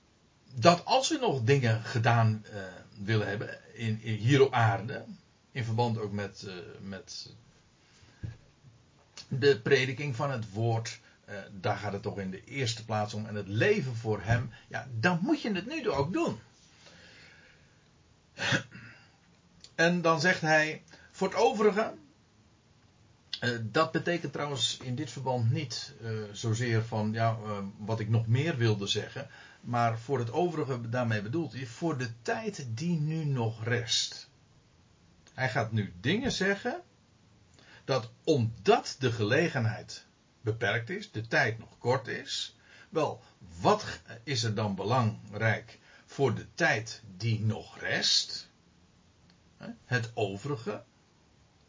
[0.56, 2.62] dat als we nog dingen gedaan uh,
[3.04, 5.06] willen hebben in, hier op aarde,
[5.52, 7.38] in verband ook met, uh, met
[9.30, 13.26] de prediking van het woord, uh, daar gaat het toch in de eerste plaats om.
[13.26, 16.39] En het leven voor hem, ja, dan moet je het nu ook doen.
[19.76, 21.94] En dan zegt hij, voor het overige,
[23.42, 27.38] uh, dat betekent trouwens in dit verband niet uh, zozeer van ja,
[27.78, 29.28] wat ik nog meer wilde zeggen.
[29.62, 34.30] Maar voor het overige daarmee bedoelt hij voor de tijd die nu nog rest.
[35.34, 36.82] Hij gaat nu dingen zeggen
[37.89, 40.06] dat omdat de gelegenheid
[40.41, 42.56] beperkt is, de tijd nog kort is.
[42.89, 43.21] Wel,
[43.62, 48.49] wat is er dan belangrijk voor de tijd die nog rest?
[49.86, 50.84] Het overige,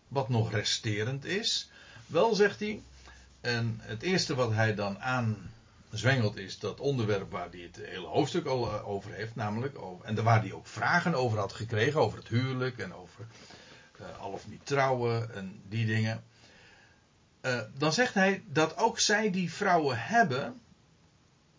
[0.09, 1.71] wat nog resterend is.
[2.07, 2.83] Wel, zegt hij,
[3.41, 8.47] en het eerste wat hij dan aanzwengelt is dat onderwerp waar hij het hele hoofdstuk
[8.47, 12.19] al eh, over heeft, namelijk, over, en waar hij ook vragen over had gekregen, over
[12.19, 13.27] het huwelijk en over
[14.01, 16.25] uh, al of niet trouwen en die dingen.
[17.43, 20.61] Uh, dan zegt hij dat ook zij die vrouwen hebben,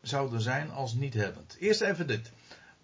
[0.02, 1.56] zouden zijn als niet hebbend.
[1.60, 2.32] Eerst even dit.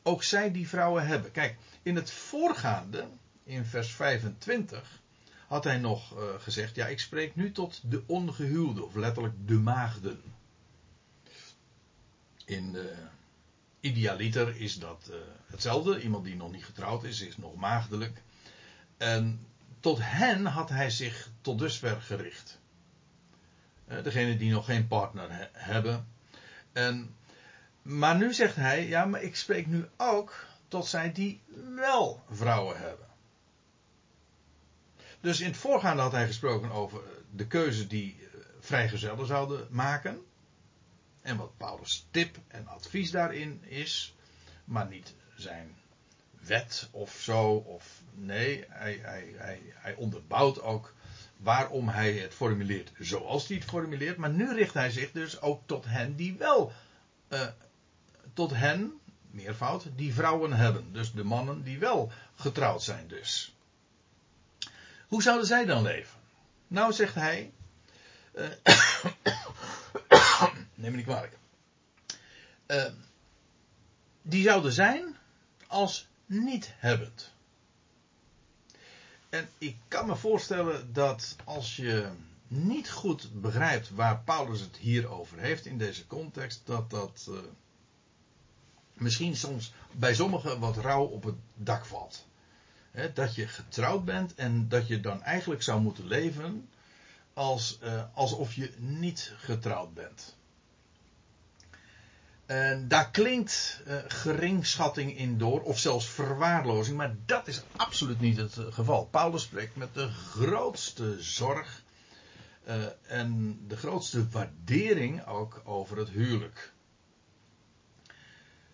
[0.03, 1.31] Ook zij die vrouwen hebben.
[1.31, 3.07] Kijk, in het voorgaande,
[3.43, 5.01] in vers 25,
[5.47, 9.53] had hij nog uh, gezegd: Ja, ik spreek nu tot de ongehuwde, of letterlijk de
[9.59, 10.21] maagden.
[12.45, 12.93] In de
[13.79, 15.11] idealiter is dat
[15.45, 16.01] hetzelfde.
[16.01, 18.21] Iemand die nog niet getrouwd is, is nog maagdelijk.
[18.97, 19.47] En
[19.79, 22.59] tot hen had hij zich tot dusver gericht.
[23.87, 26.07] Uh, degene die nog geen partner he hebben.
[26.71, 27.15] En,
[27.81, 31.41] maar nu zegt hij, ja, maar ik spreek nu ook tot zij die
[31.75, 33.07] wel vrouwen hebben.
[35.19, 38.27] Dus in het voorgaande had hij gesproken over de keuze die uh,
[38.59, 40.25] vrijgezellen zouden maken.
[41.21, 44.15] En wat Paulus' tip en advies daarin is.
[44.65, 45.75] Maar niet zijn
[46.47, 47.51] wet of zo.
[47.55, 50.93] Of nee, hij, hij, hij, hij onderbouwt ook
[51.37, 54.17] waarom hij het formuleert zoals hij het formuleert.
[54.17, 56.71] Maar nu richt hij zich dus ook tot hen die wel,
[57.29, 57.47] uh,
[58.33, 58.93] tot hen,
[59.31, 60.93] meervoud, die vrouwen hebben.
[60.93, 63.55] Dus de mannen die wel getrouwd zijn dus.
[65.07, 66.19] Hoe zouden zij dan leven?
[66.67, 67.51] Nou zegt hij,
[68.33, 68.45] uh,
[70.75, 71.37] neem me niet kwalijk.
[72.67, 72.85] Uh,
[74.21, 75.17] die zouden zijn
[75.67, 77.33] als niet hebbend.
[79.29, 82.09] En ik kan me voorstellen dat als je
[82.47, 87.37] niet goed begrijpt waar Paulus het hier over heeft in deze context, dat dat uh,
[88.93, 92.25] misschien soms bij sommigen wat rauw op het dak valt.
[93.13, 96.69] Dat je getrouwd bent en dat je dan eigenlijk zou moeten leven
[97.33, 100.35] als, uh, alsof je niet getrouwd bent.
[102.47, 108.37] En daar klinkt uh, geringschatting in door, of zelfs verwaarlozing, maar dat is absoluut niet
[108.37, 109.05] het uh, geval.
[109.05, 111.85] Paulus spreekt met de grootste zorg
[113.07, 116.73] en de grootste waardering ook over het huwelijk.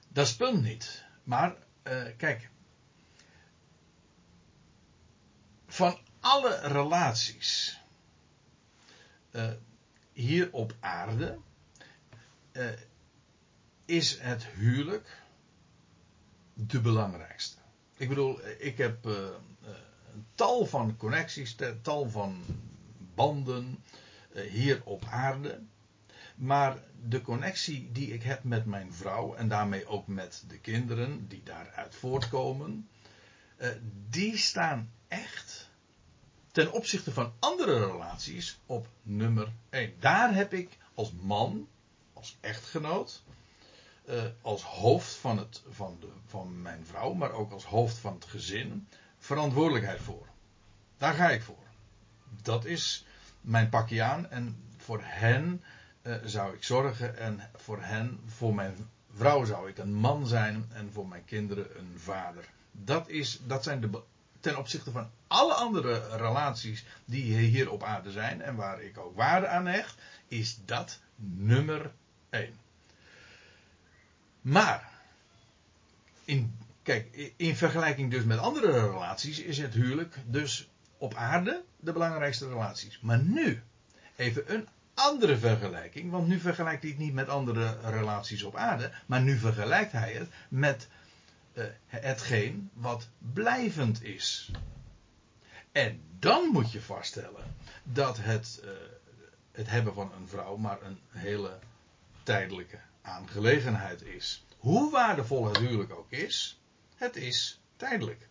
[0.07, 1.03] Dat is punt niet.
[1.23, 1.55] Maar
[2.17, 2.49] kijk,
[5.67, 7.79] van alle relaties
[10.13, 11.37] hier op aarde
[13.85, 15.21] is het huwelijk
[16.53, 17.57] de belangrijkste.
[17.97, 19.13] Ik bedoel, ik heb uh,
[20.13, 22.43] een tal van connecties, tal van
[23.15, 23.83] banden
[24.33, 25.61] uh, hier op aarde.
[26.35, 31.27] Maar de connectie die ik heb met mijn vrouw en daarmee ook met de kinderen
[31.27, 32.89] die daaruit voortkomen,
[34.09, 35.69] die staan echt
[36.51, 39.93] ten opzichte van andere relaties op nummer 1.
[39.99, 41.67] Daar heb ik als man,
[42.13, 43.23] als echtgenoot,
[44.09, 48.13] uh, als hoofd van, het, van, de, van mijn vrouw, maar ook als hoofd van
[48.13, 48.87] het gezin,
[49.17, 50.27] verantwoordelijkheid voor.
[50.97, 51.63] Daar ga ik voor.
[52.41, 53.05] Dat is
[53.41, 55.63] mijn pakje aan en voor hen
[56.01, 60.69] uh, zou ik zorgen en voor hen, voor mijn vrouw zou ik een man zijn
[60.73, 62.45] en voor mijn kinderen een vader.
[62.71, 64.01] Dat, is, dat zijn de,
[64.39, 69.15] ten opzichte van alle andere relaties die hier op aarde zijn en waar ik ook
[69.15, 71.91] waarde aan hecht, is dat nummer
[72.29, 72.59] één.
[74.43, 74.89] Maar,
[76.25, 81.91] in, kijk, in vergelijking dus met andere relaties is het huwelijk dus op aarde de
[81.91, 82.99] belangrijkste relaties.
[82.99, 83.61] Maar nu,
[84.15, 88.91] even een andere vergelijking, want nu vergelijkt hij het niet met andere relaties op aarde,
[89.05, 90.87] maar nu vergelijkt hij het met
[91.53, 94.51] uh, hetgeen wat blijvend is.
[95.71, 98.69] En dan moet je vaststellen dat het, uh,
[99.51, 101.59] het hebben van een vrouw maar een hele
[102.23, 104.45] tijdelijke aangelegenheid is.
[104.57, 106.61] Hoe waardevol het huwelijk ook is,
[106.95, 108.27] het is tijdelijk.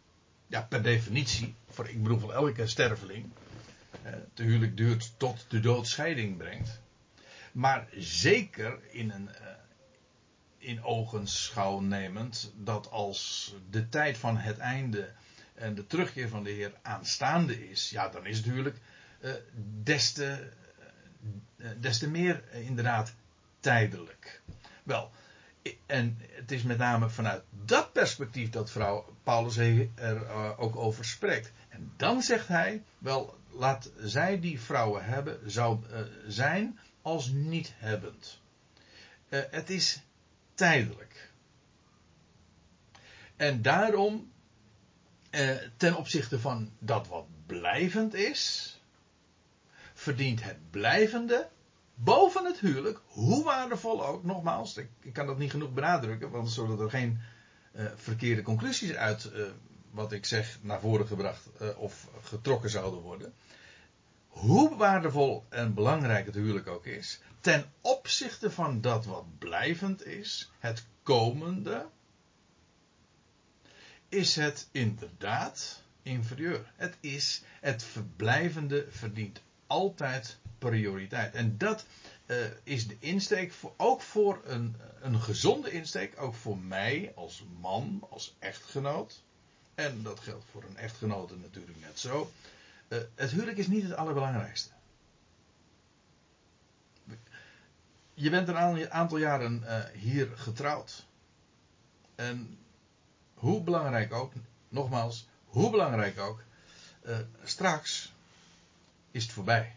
[0.46, 3.30] Ja, per definitie, voor, ik bedoel elke sterveling.
[4.02, 6.80] Het huwelijk duurt tot de dood scheiding brengt.
[7.52, 9.46] Maar zeker in een uh,
[10.58, 11.82] in ogenschouw
[12.54, 15.12] dat als de tijd van het einde
[15.54, 18.76] en de terugkeer van de Heer aanstaande is, ja, dan is het huwelijk
[19.20, 19.32] uh,
[19.82, 20.50] des, te,
[21.80, 23.14] des te meer inderdaad
[23.60, 24.42] tijdelijk.
[24.82, 25.10] Wel,
[25.86, 31.04] en het is met name vanuit dat perspectief dat vrouw Paulus er uh, ook over
[31.04, 31.52] spreekt.
[31.68, 37.72] En dan zegt hij, wel, laat zij die vrouwen hebben, zou uh, zijn als niet
[37.76, 38.40] hebbend.
[39.28, 40.00] Uh, het is
[40.54, 41.30] tijdelijk.
[43.36, 44.30] En daarom,
[45.76, 48.76] ten opzichte van dat wat blijvend is,
[49.94, 51.48] verdient het blijvende
[51.94, 56.80] boven het huwelijk, hoe waardevol ook, nogmaals, ik, kan dat niet genoeg benadrukken, want zodat
[56.80, 57.20] er geen
[57.72, 59.44] uh, verkeerde conclusies uit uh,
[59.90, 63.34] wat ik zeg naar voren gebracht uh, of getrokken zouden worden.
[64.26, 70.50] Hoe waardevol en belangrijk het huwelijk ook is, ten opzichte van dat wat blijvend is,
[70.58, 71.86] het komende,
[74.08, 76.72] is het inderdaad inferieur.
[76.76, 81.34] Het is het verblijvende verdient altijd prioriteit.
[81.34, 81.86] En dat
[82.26, 87.44] uh, is de insteek voor, ook voor een, een gezonde insteek, ook voor mij als
[87.60, 89.22] man, als echtgenoot.
[89.74, 92.30] En dat geldt voor een echtgenote natuurlijk net zo.
[92.88, 94.70] Uh, het huwelijk is niet het allerbelangrijkste.
[98.14, 101.06] Je bent een aantal jaren uh, hier getrouwd.
[102.14, 102.58] En
[103.34, 104.32] hoe belangrijk ook,
[104.68, 106.42] nogmaals, hoe belangrijk ook,
[107.44, 108.11] straks
[109.12, 109.76] is het voorbij.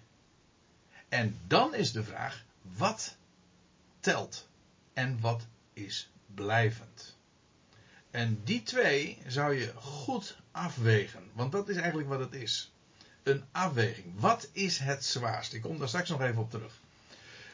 [1.10, 3.16] En dan is de vraag, wat
[4.00, 4.48] telt
[4.94, 7.16] en wat is blijvend?
[8.12, 12.72] En die twee zou je goed afwegen, want dat is eigenlijk wat het is.
[13.24, 14.06] Een afweging.
[14.20, 15.54] Wat is het zwaarst?
[15.54, 16.80] Ik kom daar straks nog even op terug.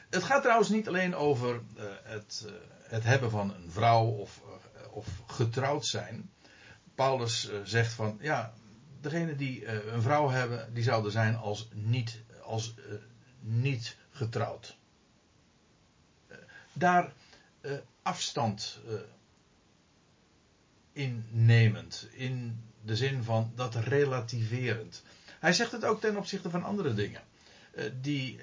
[0.10, 2.52] Het gaat trouwens niet alleen over uh, het, uh,
[2.84, 6.30] het, hebben van een vrouw of, uh, of getrouwd zijn.
[6.96, 8.54] Paulus zegt van ja,
[9.02, 12.74] degene die een vrouw hebben, die zouden zijn als niet, als
[13.40, 14.78] niet getrouwd.
[16.28, 16.38] Uh,
[16.74, 17.14] daar
[18.02, 18.80] afstand
[20.94, 25.04] innemend, in de zin van dat relativerend.
[25.40, 27.22] Hij zegt het ook ten opzichte van andere dingen.
[28.02, 28.40] die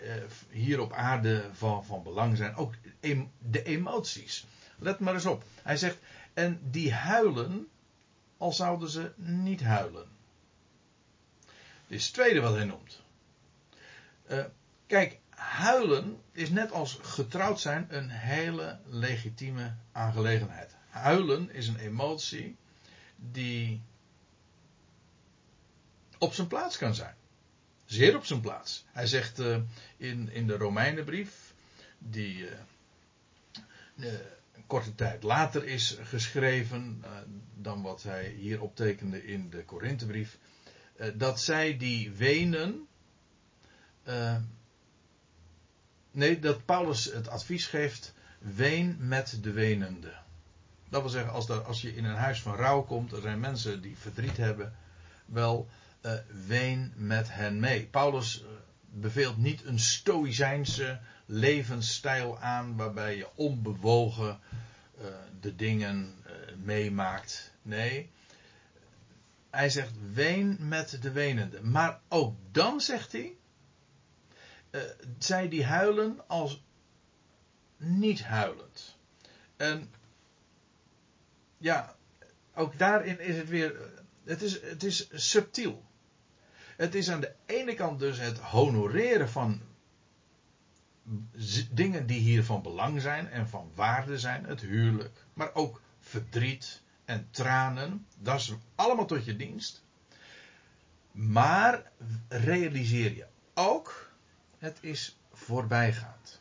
[0.50, 2.54] hier op aarde van, van belang zijn.
[2.54, 2.74] Ook
[3.38, 4.46] de emoties.
[4.78, 5.44] Let maar eens op.
[5.62, 5.98] Hij zegt,
[6.34, 7.68] en die huilen,
[8.36, 10.06] al zouden ze niet huilen.
[11.88, 13.02] Is het tweede wat hij noemt.
[14.86, 20.76] Kijk, huilen is net als getrouwd zijn een hele legitieme aangelegenheid.
[20.88, 22.56] Huilen is een emotie
[23.16, 23.82] die
[26.18, 27.14] op zijn plaats kan zijn.
[27.84, 28.84] Zeer op zijn plaats.
[28.92, 29.58] Hij zegt uh,
[29.96, 31.54] in, in de Romeinenbrief,
[31.98, 32.46] die
[33.94, 34.12] uh,
[34.66, 37.04] korte tijd later is geschreven
[37.54, 40.38] dan wat hij hier optekende in de Korinthebrief,
[41.14, 42.88] dat zij die wenen
[46.18, 50.12] Nee, dat Paulus het advies geeft: ween met de wenende.
[50.88, 53.82] Dat wil zeggen, als, als je in een huis van rouw komt, er zijn mensen
[53.82, 54.74] die verdriet hebben,
[55.24, 55.68] wel,
[56.02, 56.12] uh,
[56.46, 57.86] ween met hen mee.
[57.86, 58.44] Paulus
[58.90, 64.38] beveelt niet een stoïcijnse levensstijl aan waarbij je onbewogen
[65.40, 66.14] de dingen
[66.64, 67.52] meemaakt.
[67.62, 68.10] Nee,
[69.58, 71.62] hij zegt ween met de wenende.
[71.62, 73.36] Maar ook dan zegt hij,
[74.70, 74.80] uh,
[75.18, 76.64] zij die huilen als
[77.76, 78.96] niet huilend.
[79.56, 79.90] En
[81.56, 81.96] ja,
[82.54, 83.92] ook daarin is het weer,
[84.24, 85.84] het is, het is subtiel.
[86.76, 89.60] Het is aan de ene kant dus het honoreren van
[91.70, 96.82] dingen die hier van belang zijn en van waarde zijn, het huwelijk, maar ook verdriet
[97.08, 99.82] en tranen, dat is allemaal tot je dienst.
[101.12, 101.90] Maar
[102.28, 104.10] realiseer je ook,
[104.58, 106.40] het is voorbijgaand.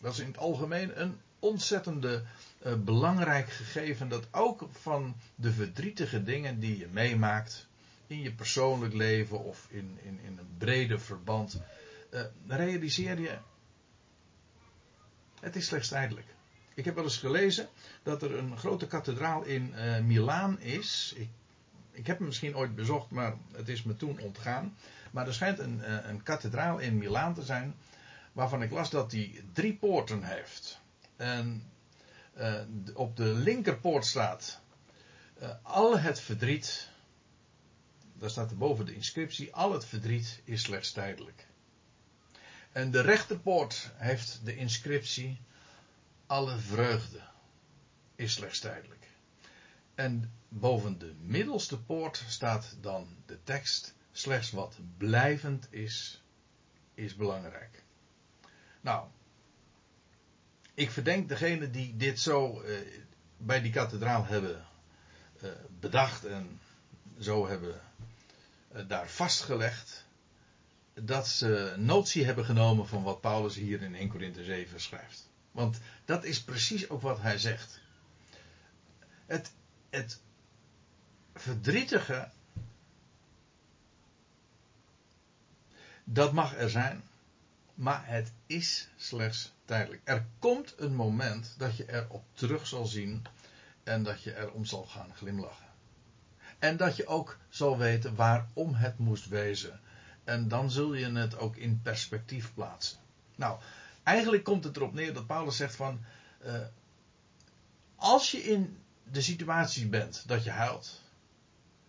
[0.00, 2.24] Dat is in het algemeen een ontzettende
[2.66, 7.66] uh, belangrijk gegeven dat ook van de verdrietige dingen die je meemaakt
[8.06, 11.60] in je persoonlijk leven of in, in, in een breder verband,
[12.10, 13.38] uh, realiseer je,
[15.40, 16.33] het is slechts tijdelijk.
[16.74, 17.68] Ik heb wel eens gelezen
[18.02, 21.12] dat er een grote kathedraal in uh, Milaan is.
[21.16, 21.28] Ik,
[21.90, 24.76] ik heb hem misschien ooit bezocht, maar het is me toen ontgaan.
[25.10, 27.74] Maar er schijnt een, een kathedraal in Milaan te zijn
[28.32, 30.80] waarvan ik las dat die drie poorten heeft.
[31.16, 31.70] En
[32.38, 32.60] uh,
[32.94, 34.60] op de linkerpoort staat
[35.62, 36.88] al het verdriet.
[38.18, 41.46] Daar staat er boven de inscriptie: al het verdriet is slechts tijdelijk.
[42.72, 45.40] En de rechterpoort heeft de inscriptie:
[46.26, 47.20] alle vreugde
[48.14, 49.08] is slechts tijdelijk.
[49.94, 56.22] En boven de middelste poort staat dan de tekst: slechts wat blijvend is,
[56.94, 57.82] is belangrijk.
[58.80, 59.08] Nou,
[60.74, 62.78] ik verdenk degene die dit zo uh,
[63.36, 64.66] bij die kathedraal hebben
[65.42, 65.50] uh,
[65.80, 66.60] bedacht en
[67.18, 67.80] zo hebben
[68.74, 70.04] uh, daar vastgelegd,
[70.94, 75.32] dat ze notie hebben genomen van wat Paulus hier in 1 Corinthië 7 schrijft.
[75.54, 77.80] Want dat is precies ook wat hij zegt.
[79.26, 79.52] Het,
[79.90, 80.20] het
[81.34, 82.28] verdrietige,
[86.04, 87.02] dat mag er zijn.
[87.74, 90.00] Maar het is slechts tijdelijk.
[90.04, 93.26] Er komt een moment dat je erop terug zal zien
[93.82, 95.66] en dat je erom zal gaan glimlachen.
[96.58, 99.80] En dat je ook zal weten waarom het moest wezen.
[100.24, 102.98] En dan zul je het ook in perspectief plaatsen.
[103.36, 103.60] Nou,
[104.04, 106.00] eigenlijk komt het erop neer dat Paulus zegt van.
[106.44, 106.54] Uh,
[107.96, 108.78] als je in
[109.10, 111.00] de situatie bent dat je huilt,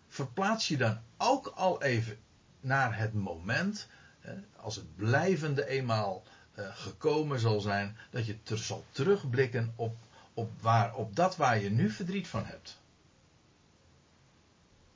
[0.08, 2.18] verplaats je dan ook al even
[2.60, 3.88] naar het moment
[4.56, 9.96] als het blijvende eenmaal eh, gekomen zal zijn, dat je ter, zal terugblikken op,
[10.34, 12.80] op, waar, op dat waar je nu verdriet van hebt.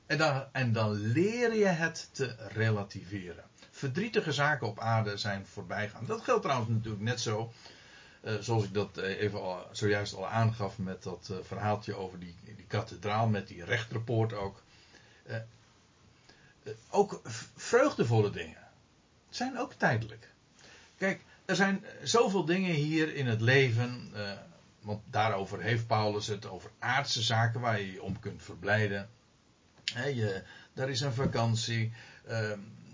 [0.06, 3.49] En dan, en dan leer je het te relativeren.
[3.80, 6.06] Verdrietige zaken op aarde zijn voorbijgaan.
[6.06, 7.52] Dat geldt trouwens natuurlijk net zo.
[8.22, 9.40] Uh, zoals ik dat eh, even
[9.72, 14.62] zojuist al aangaf met dat uh, verhaaltje over die, die kathedraal met die rechterpoort ook.
[16.90, 17.20] ook
[17.56, 18.66] vreugdevolle dingen
[19.28, 20.32] zijn ook tijdelijk.
[20.96, 24.12] Kijk, er zijn zoveel dingen hier in het leven.
[24.80, 29.10] Want daarover heeft Paulus het over aardse zaken waar je je om kunt verblijden.
[29.94, 31.92] Je, daar is een vakantie.
[32.28, 32.52] Uh,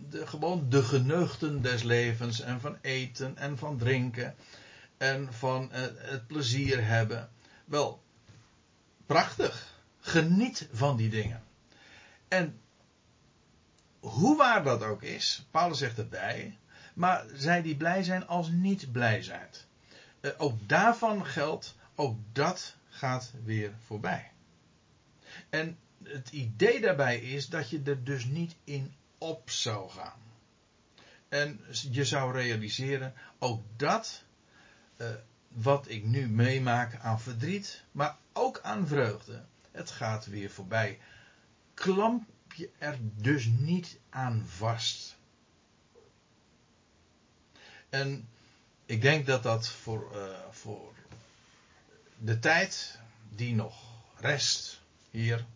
[0.08, 2.40] de, gewoon de geneugten des levens.
[2.40, 4.34] En van eten en van drinken.
[4.96, 7.30] En van uh, het plezier hebben.
[7.64, 8.02] Wel,
[9.06, 9.74] prachtig.
[10.00, 11.42] Geniet van die dingen.
[12.28, 12.60] En
[14.00, 16.58] hoe waar dat ook is, Paulus zegt erbij,
[16.94, 19.48] maar zij die blij zijn als niet blij zijn.
[20.20, 24.30] Uh, ook daarvan geldt, ook dat gaat weer voorbij.
[25.50, 30.24] En het idee daarbij is dat je er dus niet in op zou gaan.
[31.28, 31.60] En
[31.90, 34.24] je zou realiseren, ook dat,
[34.96, 35.08] uh,
[35.48, 40.98] wat ik nu meemaak aan verdriet, maar ook aan vreugde, het gaat weer voorbij.
[41.74, 45.16] Klamp je er dus niet aan vast.
[47.88, 48.28] En
[48.86, 50.94] ik denk dat dat voor, uh, voor
[52.18, 52.98] de tijd
[53.28, 53.74] die nog
[54.16, 55.46] rest hier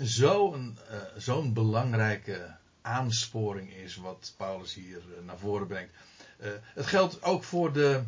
[0.00, 5.94] zo'n uh, zo'n belangrijke aansporing is wat Paulus hier uh, naar voren brengt.
[6.74, 8.02] het geldt ook voor, de,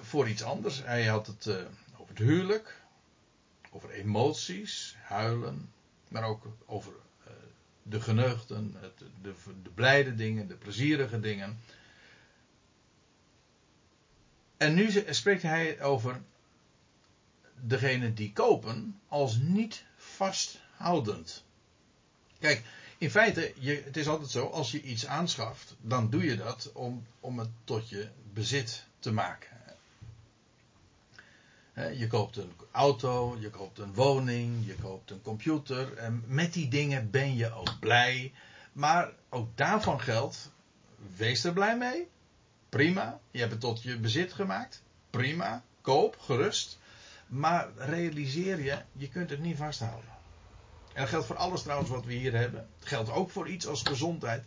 [0.00, 0.82] voor iets anders.
[0.84, 1.48] Hij had het
[1.92, 2.80] over het huwelijk,
[3.70, 5.72] over emoties, huilen,
[6.08, 6.92] maar ook over
[7.82, 11.58] de geneugten, het, de, de blijde dingen, de plezierige dingen.
[14.56, 16.22] En nu spreekt hij over
[17.60, 19.84] degene die kopen als niet
[20.76, 21.44] vasthoudend.
[22.38, 22.62] Kijk,
[22.98, 26.70] in feite, je, het is altijd zo, als je iets aanschaft, dan doe je dat
[26.74, 29.52] om, om het tot je bezit te maken.
[31.96, 35.96] Je koopt een auto, je koopt een woning, je koopt een computer.
[35.96, 38.32] En met die dingen ben je ook blij.
[38.72, 40.50] Maar ook daarvan geldt,
[41.16, 42.08] wees er blij mee.
[42.68, 44.82] Prima, je hebt het tot je bezit gemaakt.
[45.10, 46.78] Prima, koop, gerust.
[47.26, 50.13] Maar realiseer je, je kunt het niet vasthouden.
[50.94, 52.68] En dat geldt voor alles trouwens wat we hier hebben.
[52.78, 54.44] Het geldt ook voor iets als gezondheid.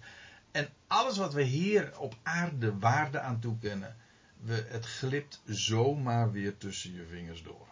[0.51, 3.95] En alles wat we hier op aarde waarde aan toekennen,
[4.41, 7.67] we, het glipt zomaar weer tussen je vingers door.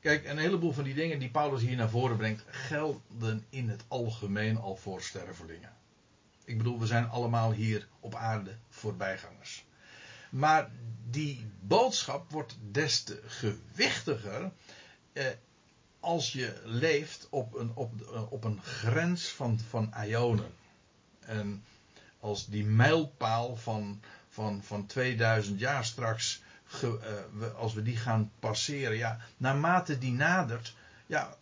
[0.00, 3.84] Kijk, een heleboel van die dingen die Paulus hier naar voren brengt, gelden in het
[3.88, 5.72] algemeen al voor stervelingen.
[6.44, 9.64] Ik bedoel, we zijn allemaal hier op aarde voorbijgangers.
[10.30, 10.70] Maar
[11.10, 14.52] die boodschap wordt des te gewichtiger
[15.12, 15.26] eh,
[16.04, 17.92] als je leeft op een, op,
[18.30, 20.54] op een grens van, van ionen.
[21.20, 21.64] En
[22.20, 28.30] als die mijlpaal van, van, van 2000 jaar straks, ge, uh, als we die gaan
[28.38, 30.74] passeren, ja, naarmate die nadert,
[31.06, 31.36] ja,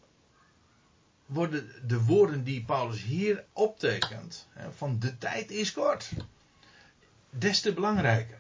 [1.27, 6.11] worden de woorden die Paulus hier optekent, hè, van de tijd is kort,
[7.31, 8.39] des te belangrijker.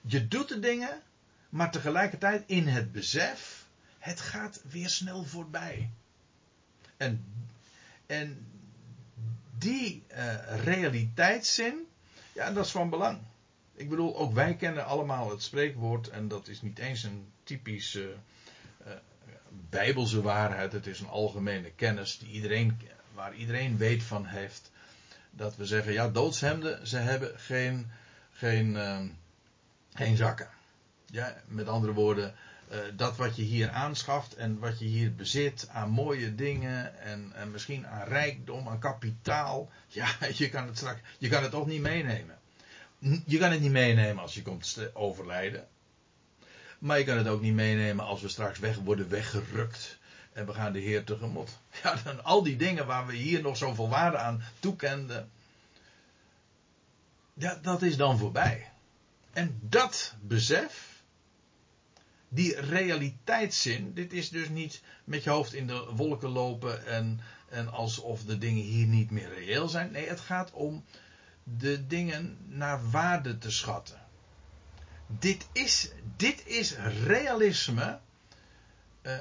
[0.00, 1.02] Je doet de dingen,
[1.48, 3.61] maar tegelijkertijd in het besef,
[4.02, 5.90] het gaat weer snel voorbij.
[6.96, 7.24] En,
[8.06, 8.46] en
[9.58, 11.86] die uh, realiteitszin,
[12.32, 13.18] ja, dat is van belang.
[13.74, 18.14] Ik bedoel, ook wij kennen allemaal het spreekwoord, en dat is niet eens een typische
[18.86, 18.92] uh,
[19.70, 22.80] bijbelse waarheid, het is een algemene kennis die iedereen,
[23.14, 24.70] waar iedereen weet van heeft.
[25.30, 27.90] Dat we zeggen, ja, doodshemden, ze hebben geen,
[28.32, 28.76] geen,
[29.94, 30.48] geen zakken.
[31.06, 32.34] Ja, met andere woorden,
[32.72, 37.32] uh, dat wat je hier aanschaft en wat je hier bezit aan mooie dingen en,
[37.34, 41.66] en misschien aan rijkdom, aan kapitaal, ja, je kan het straks, je kan het toch
[41.66, 42.38] niet meenemen.
[43.26, 45.66] Je kan het niet meenemen als je komt overlijden.
[46.78, 49.98] Maar je kan het ook niet meenemen als we straks weg worden weggerukt.
[50.32, 51.50] En we gaan de Heer tegemoet.
[51.82, 55.30] Ja, dan al die dingen waar we hier nog zoveel waarde aan toekenden.
[57.34, 58.70] Ja, dat is dan voorbij.
[59.32, 60.91] En dat besef,
[62.34, 67.72] die realiteitszin, dit is dus niet met je hoofd in de wolken lopen en, en
[67.72, 69.90] alsof de dingen hier niet meer reëel zijn.
[69.90, 70.84] Nee, het gaat om
[71.44, 74.00] de dingen naar waarde te schatten.
[75.06, 76.76] Dit is, dit is
[77.06, 77.98] realisme
[79.02, 79.18] uh,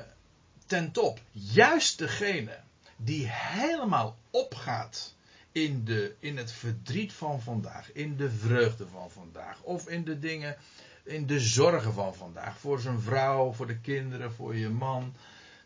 [0.66, 1.20] ten top.
[1.32, 2.59] Juist degene
[2.95, 5.16] die helemaal opgaat
[5.51, 10.20] in, de, in het verdriet van vandaag, in de vreugde van vandaag, of in de
[10.20, 10.57] dingen,
[11.04, 15.16] in de zorgen van vandaag, voor zijn vrouw, voor de kinderen, voor je man,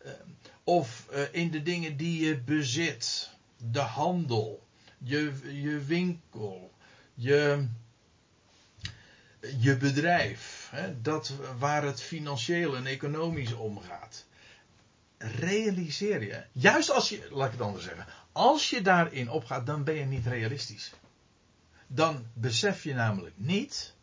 [0.05, 0.11] uh,
[0.63, 3.29] of uh, in de dingen die je bezit,
[3.71, 4.67] de handel,
[4.97, 5.33] je,
[5.63, 6.71] je winkel,
[7.13, 7.67] je,
[9.59, 10.71] je bedrijf,
[11.01, 14.25] dat waar het financieel en economisch omgaat.
[15.17, 19.83] Realiseer je, juist als je, laat ik het anders zeggen, als je daarin opgaat, dan
[19.83, 20.93] ben je niet realistisch.
[21.87, 23.94] Dan besef je namelijk niet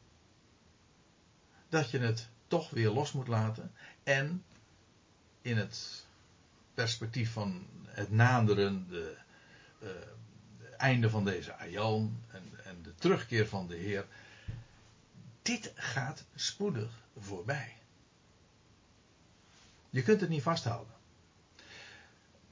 [1.72, 4.44] dat je het toch weer los moet laten en
[5.42, 6.06] in het
[6.74, 9.16] perspectief van het naderende
[9.82, 9.88] uh,
[10.76, 14.06] einde van deze aion en, en de terugkeer van de Heer,
[15.42, 17.76] dit gaat spoedig voorbij.
[19.90, 20.94] Je kunt het niet vasthouden.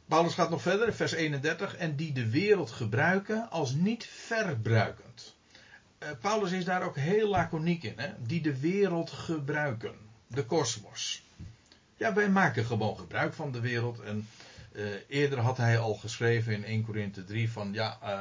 [0.07, 5.37] Paulus gaat nog verder, vers 31, en die de wereld gebruiken als niet verbruikend.
[6.03, 8.09] Uh, Paulus is daar ook heel laconiek in, hè?
[8.18, 9.94] die de wereld gebruiken,
[10.26, 11.22] de kosmos.
[11.96, 14.28] Ja, wij maken gewoon gebruik van de wereld en
[14.72, 18.20] uh, eerder had hij al geschreven in 1 Korinthe 3 van ja, uh,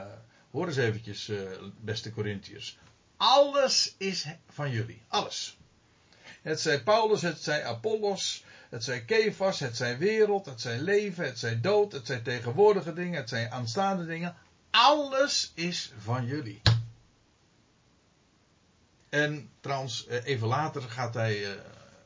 [0.51, 1.31] hoor eens eventjes,
[1.79, 2.77] beste Corinthiërs.
[3.17, 5.01] Alles is van jullie.
[5.07, 5.57] Alles.
[6.41, 11.25] Het zij Paulus, het zij Apollos, het zij Kefas, het zij wereld, het zij leven,
[11.25, 14.35] het zij dood, het zij tegenwoordige dingen, het zij aanstaande dingen.
[14.69, 16.61] Alles is van jullie.
[19.09, 21.59] En trouwens, even later gaat hij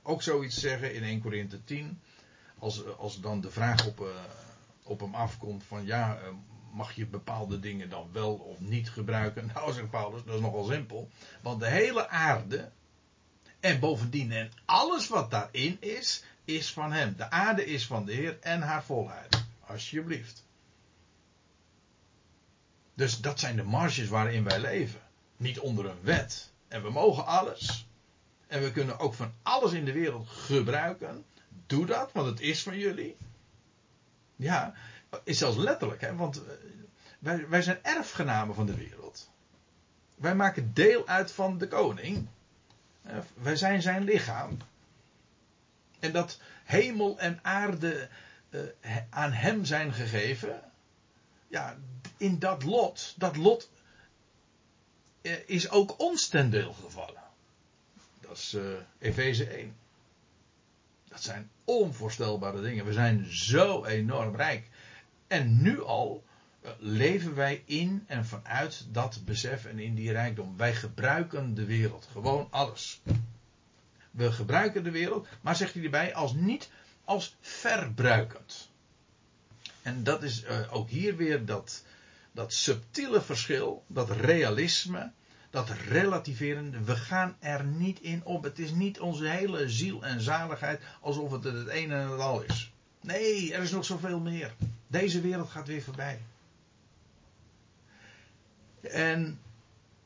[0.03, 2.01] ook zoiets zeggen in 1 Korinthe 10
[2.59, 4.07] als, als dan de vraag op,
[4.83, 6.19] op hem afkomt van ja,
[6.71, 9.45] mag je bepaalde dingen dan wel of niet gebruiken?
[9.53, 11.09] Nou, zegt Paulus, dat is nogal simpel.
[11.41, 12.71] Want de hele aarde
[13.59, 17.15] en bovendien en alles wat daarin is, is van hem.
[17.17, 19.45] De aarde is van de Heer en haar volheid.
[19.59, 20.45] Alsjeblieft.
[22.93, 25.01] Dus dat zijn de marges waarin wij leven.
[25.37, 26.52] Niet onder een wet.
[26.73, 27.87] En we mogen alles.
[28.47, 31.25] En we kunnen ook van alles in de wereld gebruiken.
[31.65, 33.17] Doe dat, want het is van jullie.
[34.35, 34.73] Ja,
[35.23, 36.53] is zelfs letterlijk, hè, want eh,
[37.19, 39.29] wij, wij zijn erfgenamen van de wereld.
[40.15, 42.27] Wij maken deel uit van de koning.
[43.33, 44.57] Wij zijn zijn lichaam.
[45.99, 48.09] En dat hemel en aarde
[48.49, 48.61] uh,
[49.09, 50.61] aan hem zijn gegeven.
[51.47, 51.77] Ja,
[52.17, 53.69] in dat lot, dat lot
[55.45, 57.21] is ook ons ten deel gevallen.
[58.19, 58.63] Dat is uh,
[58.99, 59.75] Efeze 1.
[61.07, 62.85] Dat zijn onvoorstelbare dingen.
[62.85, 64.69] We zijn zo enorm rijk.
[65.27, 66.23] En nu al
[66.61, 70.57] eh, leven wij in en vanuit dat besef en in die rijkdom.
[70.57, 73.01] Wij gebruiken de wereld, gewoon alles.
[74.11, 76.69] We gebruiken de wereld, maar zegt hij erbij, als niet
[77.03, 78.69] als verbruikend.
[79.81, 81.83] En dat is ook hier weer dat,
[82.33, 85.11] dat subtiele verschil, dat realisme,
[85.49, 86.85] dat relativeren.
[86.85, 88.43] We gaan er niet in op.
[88.43, 92.41] Het is niet onze hele ziel en zaligheid alsof het het een en het al
[92.41, 92.73] is.
[93.01, 94.53] Nee, er is nog zoveel meer.
[94.87, 96.21] Deze wereld gaat weer voorbij.
[98.81, 99.39] En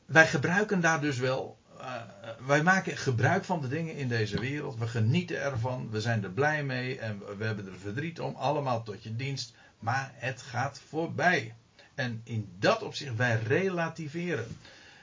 [0.06, 1.58] wij gebruiken daar dus wel.
[1.80, 2.02] Uh,
[2.46, 4.78] wij maken gebruik van de dingen in deze wereld.
[4.78, 5.90] We genieten ervan.
[5.90, 6.98] We zijn er blij mee.
[6.98, 8.34] En we hebben er verdriet om.
[8.34, 9.54] Allemaal tot je dienst.
[9.78, 11.54] Maar het gaat voorbij.
[11.98, 14.56] En in dat opzicht, wij relativeren.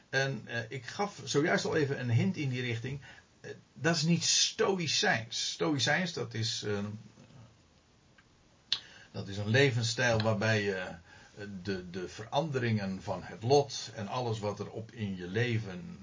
[0.10, 3.02] En uh, ik gaf zojuist al even een hint in die richting.
[3.42, 5.52] Uh, dat is niet stoïcijns.
[5.52, 6.64] Stoïcijns, dat is.
[6.68, 6.80] Uh,
[9.12, 10.88] dat is een levensstijl waarbij je
[11.64, 16.00] de, de veranderingen van het lot en alles wat er op in je leven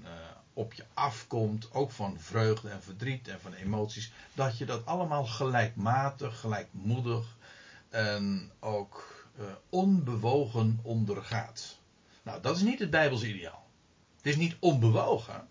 [0.53, 5.25] op je afkomt, ook van vreugde en verdriet en van emoties, dat je dat allemaal
[5.25, 7.37] gelijkmatig, gelijkmoedig
[7.89, 9.12] en ook
[9.69, 11.77] onbewogen ondergaat.
[12.23, 13.67] Nou, dat is niet het Bijbels ideaal.
[14.17, 15.47] Het is niet onbewogen.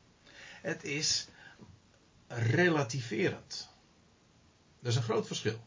[0.63, 1.29] Het is
[2.27, 3.69] relativerend.
[4.81, 5.61] Dat is een groot verschil.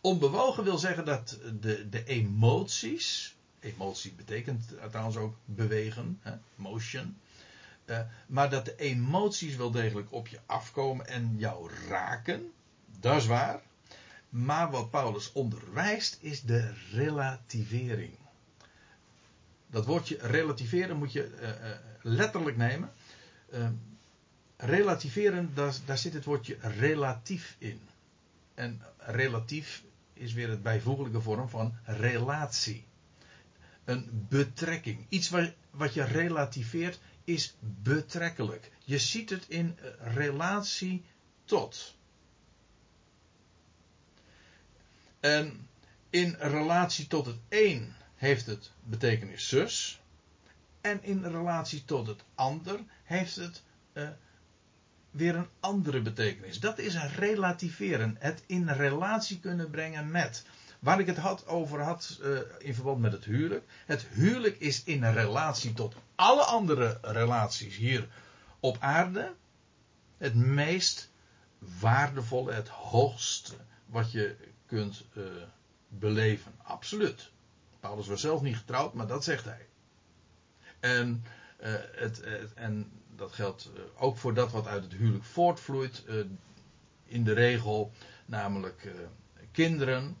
[0.00, 3.36] Onbewogen wil zeggen dat de, de emoties.
[3.60, 7.16] Emotie betekent trouwens ook bewegen, hè, motion.
[7.86, 12.52] Uh, maar dat de emoties wel degelijk op je afkomen en jou raken.
[13.00, 13.62] Dat is waar.
[14.30, 18.18] Maar wat Paulus onderwijst is de relativering
[19.70, 22.92] dat woordje relativeren moet je uh, uh, letterlijk nemen.
[23.52, 23.68] Uh,
[24.56, 27.80] relativeren, daar, daar, zit het woordje relatief in.
[28.54, 32.84] En relatief is weer het bijvoeglijke vorm van relatie.
[33.84, 35.06] Een betrekking.
[35.08, 38.70] Iets wat, wat je relativeert is betrekkelijk.
[38.84, 41.04] Je ziet het in relatie
[41.44, 41.98] tot.
[45.20, 45.68] En
[46.10, 50.00] in relatie tot het een heeft het betekenis zus.
[50.80, 53.62] En in relatie tot het ander heeft het
[53.92, 54.08] uh,
[55.10, 56.60] weer een andere betekenis.
[56.60, 58.16] Dat is relativeren.
[58.18, 60.44] Het in relatie kunnen brengen met.
[60.78, 63.64] Waar ik het had over had uh, in verband met het huwelijk.
[63.86, 68.08] Het huwelijk is in relatie tot alle andere relaties hier
[68.60, 69.32] op aarde.
[70.18, 71.10] Het meest
[71.58, 73.54] waardevolle, het hoogste
[73.86, 74.36] wat je
[74.70, 75.24] kunt uh,
[75.88, 76.52] beleven.
[76.62, 77.30] Absoluut.
[77.80, 79.66] Paulus was zelf niet getrouwd, maar dat zegt hij.
[80.80, 81.24] En,
[81.60, 82.22] uh, het,
[82.54, 86.04] en dat geldt uh, ook voor dat wat uit het huwelijk voortvloeit.
[87.04, 87.92] In de regel,
[88.26, 88.92] namelijk
[89.52, 90.16] kinderen.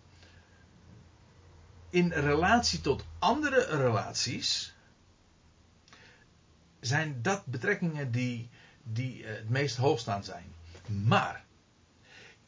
[1.90, 4.74] In relatie tot andere relaties
[6.80, 8.48] zijn dat betrekkingen die,
[8.82, 10.54] die het meest hoogstaan zijn.
[10.86, 11.44] Maar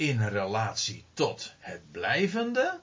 [0.08, 2.80] in relatie tot het blijvende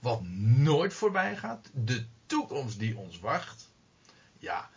[0.00, 0.22] wat
[0.68, 3.70] nooit voorbij gaat, de toekomst die ons wacht,
[4.38, 4.70] ja,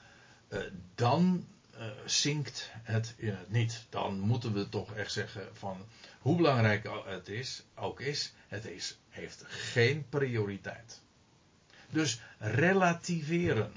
[0.49, 0.59] uh,
[0.95, 3.85] dan uh, zinkt het in het niet.
[3.89, 5.85] Dan moeten we toch echt zeggen van
[6.19, 11.01] hoe belangrijk het is, ook is, het is, heeft geen prioriteit.
[11.89, 13.73] Dus relativeren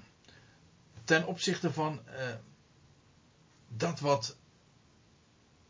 [1.04, 2.34] ten opzichte van uh,
[3.68, 4.36] dat wat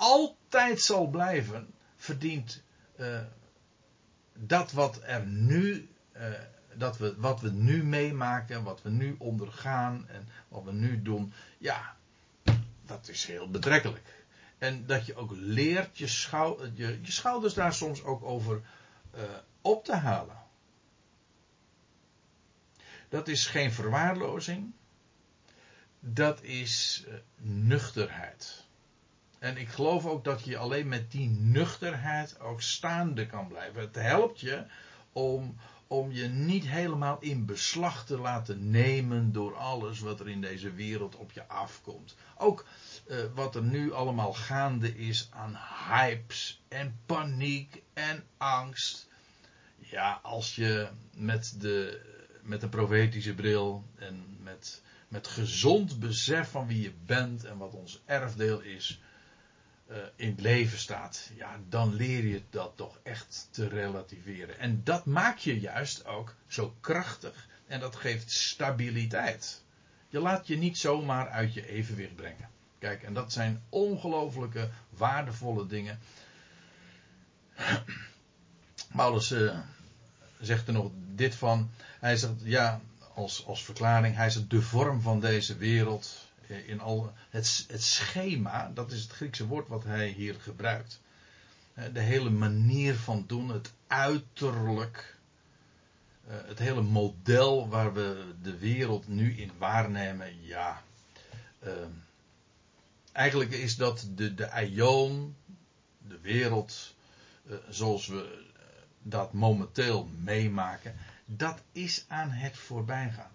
[0.01, 2.63] altijd zal blijven, verdient
[4.47, 6.23] dat wat er nu, uh,
[6.75, 11.33] dat we, wat we nu meemaken, wat we nu ondergaan en wat we nu doen,
[11.59, 11.97] ja,
[12.87, 14.25] dat is heel betrekkelijk.
[14.59, 18.63] En dat je ook leert je, schou je, schouders daar soms ook over
[19.15, 19.21] uh,
[19.61, 20.39] op te halen.
[23.09, 24.73] Dat is geen verwaarlozing.
[26.01, 27.05] Dat is
[27.37, 28.69] nuchterheid.
[29.41, 33.81] En ik geloof ook dat je alleen met die nuchterheid ook staande kan blijven.
[33.81, 34.65] Het helpt je
[35.13, 40.41] om, om je niet helemaal in beslag te laten nemen door alles wat er in
[40.41, 42.17] deze wereld op je afkomt.
[42.37, 42.67] Ook
[43.07, 49.09] uh, wat er nu allemaal gaande is aan hypes en paniek en angst.
[49.79, 52.01] Ja, als je met de,
[52.43, 57.75] met de profetische bril en met, met gezond besef van wie je bent en wat
[57.75, 59.01] ons erfdeel is
[60.17, 64.59] in het leven staat, ja, dan leer je dat toch echt te relativeren.
[64.59, 69.63] En dat maakt je juist ook zo krachtig en dat geeft stabiliteit.
[70.09, 72.49] Je laat je niet zomaar uit je evenwicht brengen.
[72.79, 75.99] Kijk, en dat zijn ongelooflijke, waardevolle dingen.
[78.97, 79.59] Paulus uh,
[80.41, 81.71] zegt er nog dit van.
[82.01, 82.81] Hij zegt, ja,
[83.15, 86.30] als, als verklaring, hij zegt de vorm van deze wereld.
[86.51, 91.01] In al, het, het schema, dat is het Griekse woord wat hij hier gebruikt.
[91.93, 95.19] De hele manier van doen, het uiterlijk.
[96.27, 100.83] Het hele model waar we de wereld nu in waarnemen, ja.
[103.13, 105.37] eigenlijk is dat de, de aion,
[106.09, 106.95] de wereld,
[107.69, 108.49] zoals we
[109.03, 113.31] dat momenteel meemaken, dat is aan het voorbijgaan.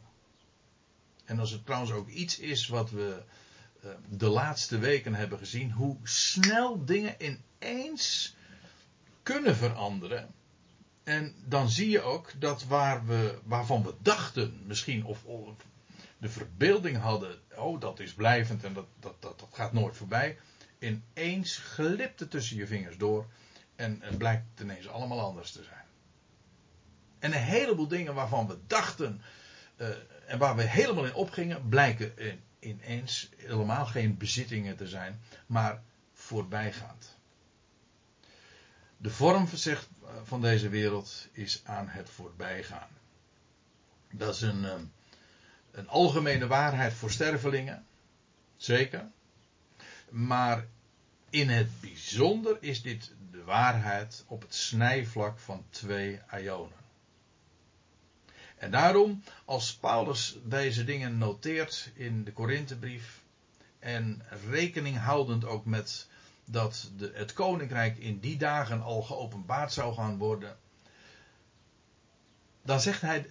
[1.26, 3.24] En als het trouwens ook iets is wat we
[3.84, 7.16] uh, de laatste weken hebben gezien, hoe snel dingen
[7.60, 8.36] ineens
[9.24, 10.34] kunnen veranderen.
[11.04, 15.24] En dan zie je ook dat waar we, waarvan we dachten, misschien of,
[16.18, 20.38] de verbeelding hadden, oh dat is blijvend en dat, dat, dat, dat gaat nooit voorbij,
[20.80, 23.26] ineens glipt het tussen je vingers door
[23.76, 25.86] en het blijkt ineens allemaal anders te zijn.
[27.20, 29.22] En een heleboel dingen waarvan we dachten
[29.78, 29.88] uh,
[30.26, 35.82] en waar we helemaal in opgingen, blijken in, ineens helemaal geen bezittingen te zijn, maar
[36.14, 37.18] voorbijgaand.
[38.98, 42.90] De vorm zegt, eh, van deze wereld is aan het voorbijgaan.
[44.12, 44.74] Dat is een, eh,
[45.72, 47.86] een algemene waarheid voor stervelingen,
[48.58, 49.08] zeker.
[50.10, 50.66] Maar
[51.30, 56.85] in het bijzonder is dit de waarheid op het snijvlak van twee ionen.
[58.66, 63.22] En daarom, als Paulus deze dingen noteert in de Korinthebrief
[63.80, 66.08] en rekening houdend ook met
[66.46, 70.58] dat de, het koninkrijk in die dagen al geopenbaard zou gaan worden,
[72.62, 73.28] dan zegt hij,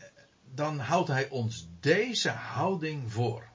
[0.54, 3.48] dan houdt hij ons deze houding voor.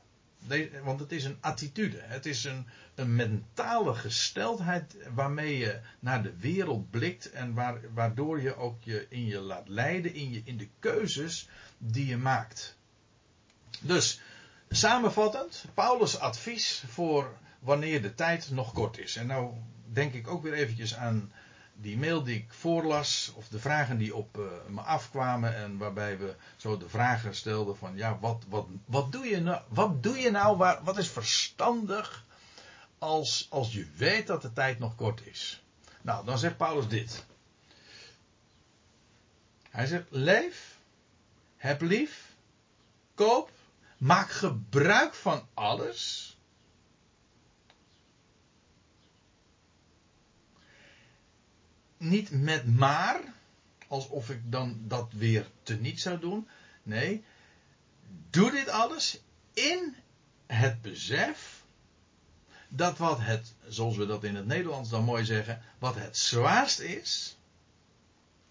[0.83, 6.33] Want het is een attitude, het is een, een mentale gesteldheid waarmee je naar de
[6.37, 7.53] wereld blikt en
[7.93, 12.17] waardoor je ook je in je laat leiden in, je, in de keuzes die je
[12.17, 12.77] maakt.
[13.79, 14.21] Dus,
[14.69, 19.15] samenvattend, Paulus' advies voor wanneer de tijd nog kort is.
[19.15, 19.53] En nou
[19.85, 21.31] denk ik ook weer eventjes aan
[21.81, 26.17] die mail die ik voorlas, of de vragen die op uh, me afkwamen en waarbij
[26.17, 30.17] we zo de vragen stelden van, ja, wat, wat, wat doe je nou, wat doe
[30.17, 32.25] je nou, waar, wat is verstandig
[32.97, 35.63] als, als je weet dat de tijd nog kort is?
[36.01, 37.25] Nou, dan zegt Paulus dit.
[39.69, 40.77] Hij zegt, leef,
[41.57, 42.35] heb lief,
[43.15, 43.51] koop,
[43.97, 46.28] maak gebruik van alles.
[51.99, 53.21] Niet met maar,
[53.87, 56.47] alsof ik dan dat weer teniet zou doen.
[56.83, 57.23] Nee,
[58.29, 59.19] doe dit alles
[59.53, 59.95] in
[60.45, 61.63] het besef
[62.67, 66.79] dat wat het, zoals we dat in het Nederlands dan mooi zeggen, wat het zwaarst
[66.79, 67.37] is,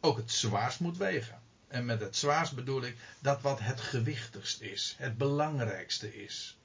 [0.01, 1.41] ook het zwaarst moet wegen.
[1.69, 6.58] En met het zwaarst bedoel ik dat wat het gewichtigst is, het belangrijkste is.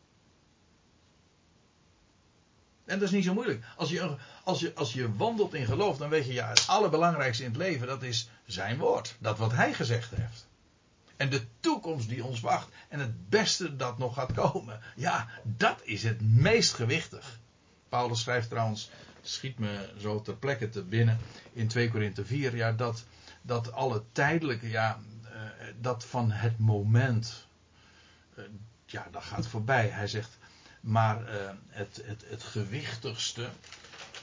[2.86, 3.64] En dat is niet zo moeilijk.
[3.76, 7.44] Als je, als je, als je wandelt in geloof, dan weet je, ja, het allerbelangrijkste
[7.44, 9.16] in het leven, dat is zijn woord.
[9.20, 10.48] Dat wat hij gezegd heeft.
[11.18, 12.68] En de toekomst die ons wacht.
[12.90, 14.80] En het beste dat nog gaat komen.
[14.96, 17.40] Ja, dat is het meest gewichtig.
[17.90, 18.90] Paulus schrijft trouwens,
[19.22, 21.18] schiet me zo ter plekke te binnen
[21.54, 23.04] in 2 Korinthe 4, ja, dat,
[23.42, 25.32] dat alle tijdelijke, ja, uh,
[25.82, 27.48] dat van het moment,
[28.38, 28.46] uh,
[28.86, 29.88] ja, dat gaat voorbij.
[29.88, 30.38] Hij zegt,
[30.84, 33.50] maar uh, het, het, het gewichtigste,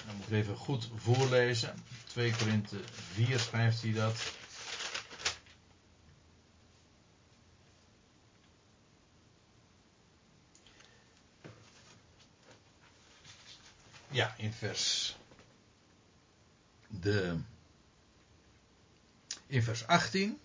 [0.06, 1.74] dan moet ik even goed voorlezen,
[2.06, 2.80] 2 Korinthe
[3.12, 4.32] 4 schrijft hij dat.
[14.08, 15.16] Ja, in vers.
[16.88, 17.36] De.
[19.46, 20.40] In vers 18.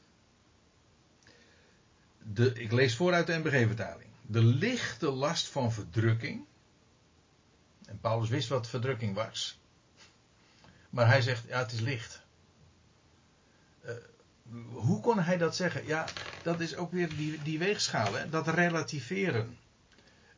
[2.24, 4.14] De, ik lees vooruit de NBG-vertaling.
[4.28, 6.45] De lichte last van verdrukking.
[7.86, 9.59] En Paulus wist wat verdrukking was.
[10.89, 12.21] Maar hij zegt, ja, het is licht.
[13.86, 13.91] Uh,
[14.71, 15.86] hoe kon hij dat zeggen?
[15.86, 16.05] Ja,
[16.43, 18.30] dat is ook weer die, die weegschaal, hè?
[18.30, 19.57] dat relativeren.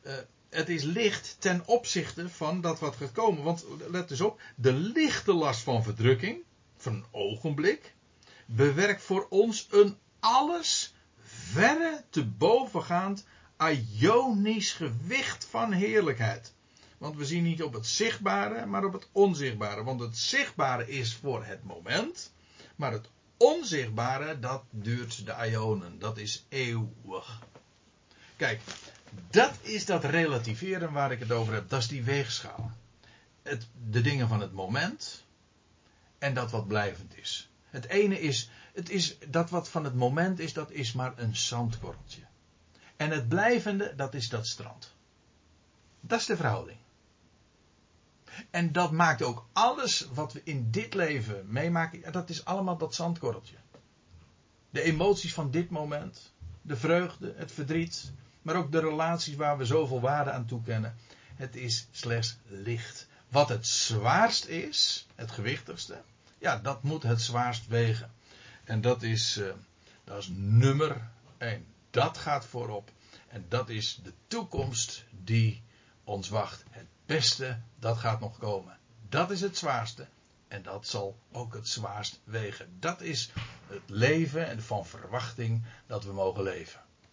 [0.02, 0.12] Uh,
[0.48, 3.42] het is licht ten opzichte van dat wat gaat komen.
[3.42, 6.42] Want let dus op, de lichte last van verdrukking,
[6.76, 7.94] van een ogenblik,
[8.46, 13.24] bewerkt voor ons een alles verre te bovengaand
[13.58, 16.52] ionisch gewicht van heerlijkheid.
[16.98, 19.84] Want we zien niet op het zichtbare, maar op het onzichtbare.
[19.84, 22.32] Want het zichtbare is voor het moment,
[22.76, 25.98] maar het onzichtbare, dat duurt de ionen.
[25.98, 27.42] Dat is eeuwig.
[28.36, 28.60] Kijk,
[29.30, 31.68] dat is dat relativeren waar ik het over heb.
[31.68, 32.70] Dat is die weegschaal.
[33.42, 35.24] Het, de dingen van het moment
[36.18, 37.50] en dat wat blijvend is.
[37.70, 41.36] Het ene is, het is, dat wat van het moment is, dat is maar een
[41.36, 42.27] zandkorreltje.
[42.98, 44.94] En het blijvende, dat is dat strand.
[46.00, 46.78] Dat is de verhouding.
[48.50, 52.94] En dat maakt ook alles wat we in dit leven meemaken, dat is allemaal dat
[52.94, 53.56] zandkorreltje.
[54.70, 56.32] De emoties van dit moment,
[56.62, 60.96] de vreugde, het verdriet, maar ook de relaties waar we zoveel waarde aan toekennen.
[61.34, 63.08] Het is slechts licht.
[63.28, 66.02] Wat het zwaarst is, het gewichtigste,
[66.38, 68.12] ja, dat moet het zwaarst wegen.
[68.64, 69.52] En dat is, uh,
[70.04, 71.66] dat is nummer één.
[71.90, 72.90] Dat gaat voorop.
[73.28, 75.62] En dat is de toekomst die
[76.04, 76.64] ons wacht.
[76.70, 78.78] Het beste, dat gaat nog komen.
[79.08, 80.06] Dat is het zwaarste.
[80.48, 82.76] En dat zal ook het zwaarst wegen.
[82.80, 83.30] Dat is
[83.66, 86.80] het leven en van verwachting dat we mogen leven.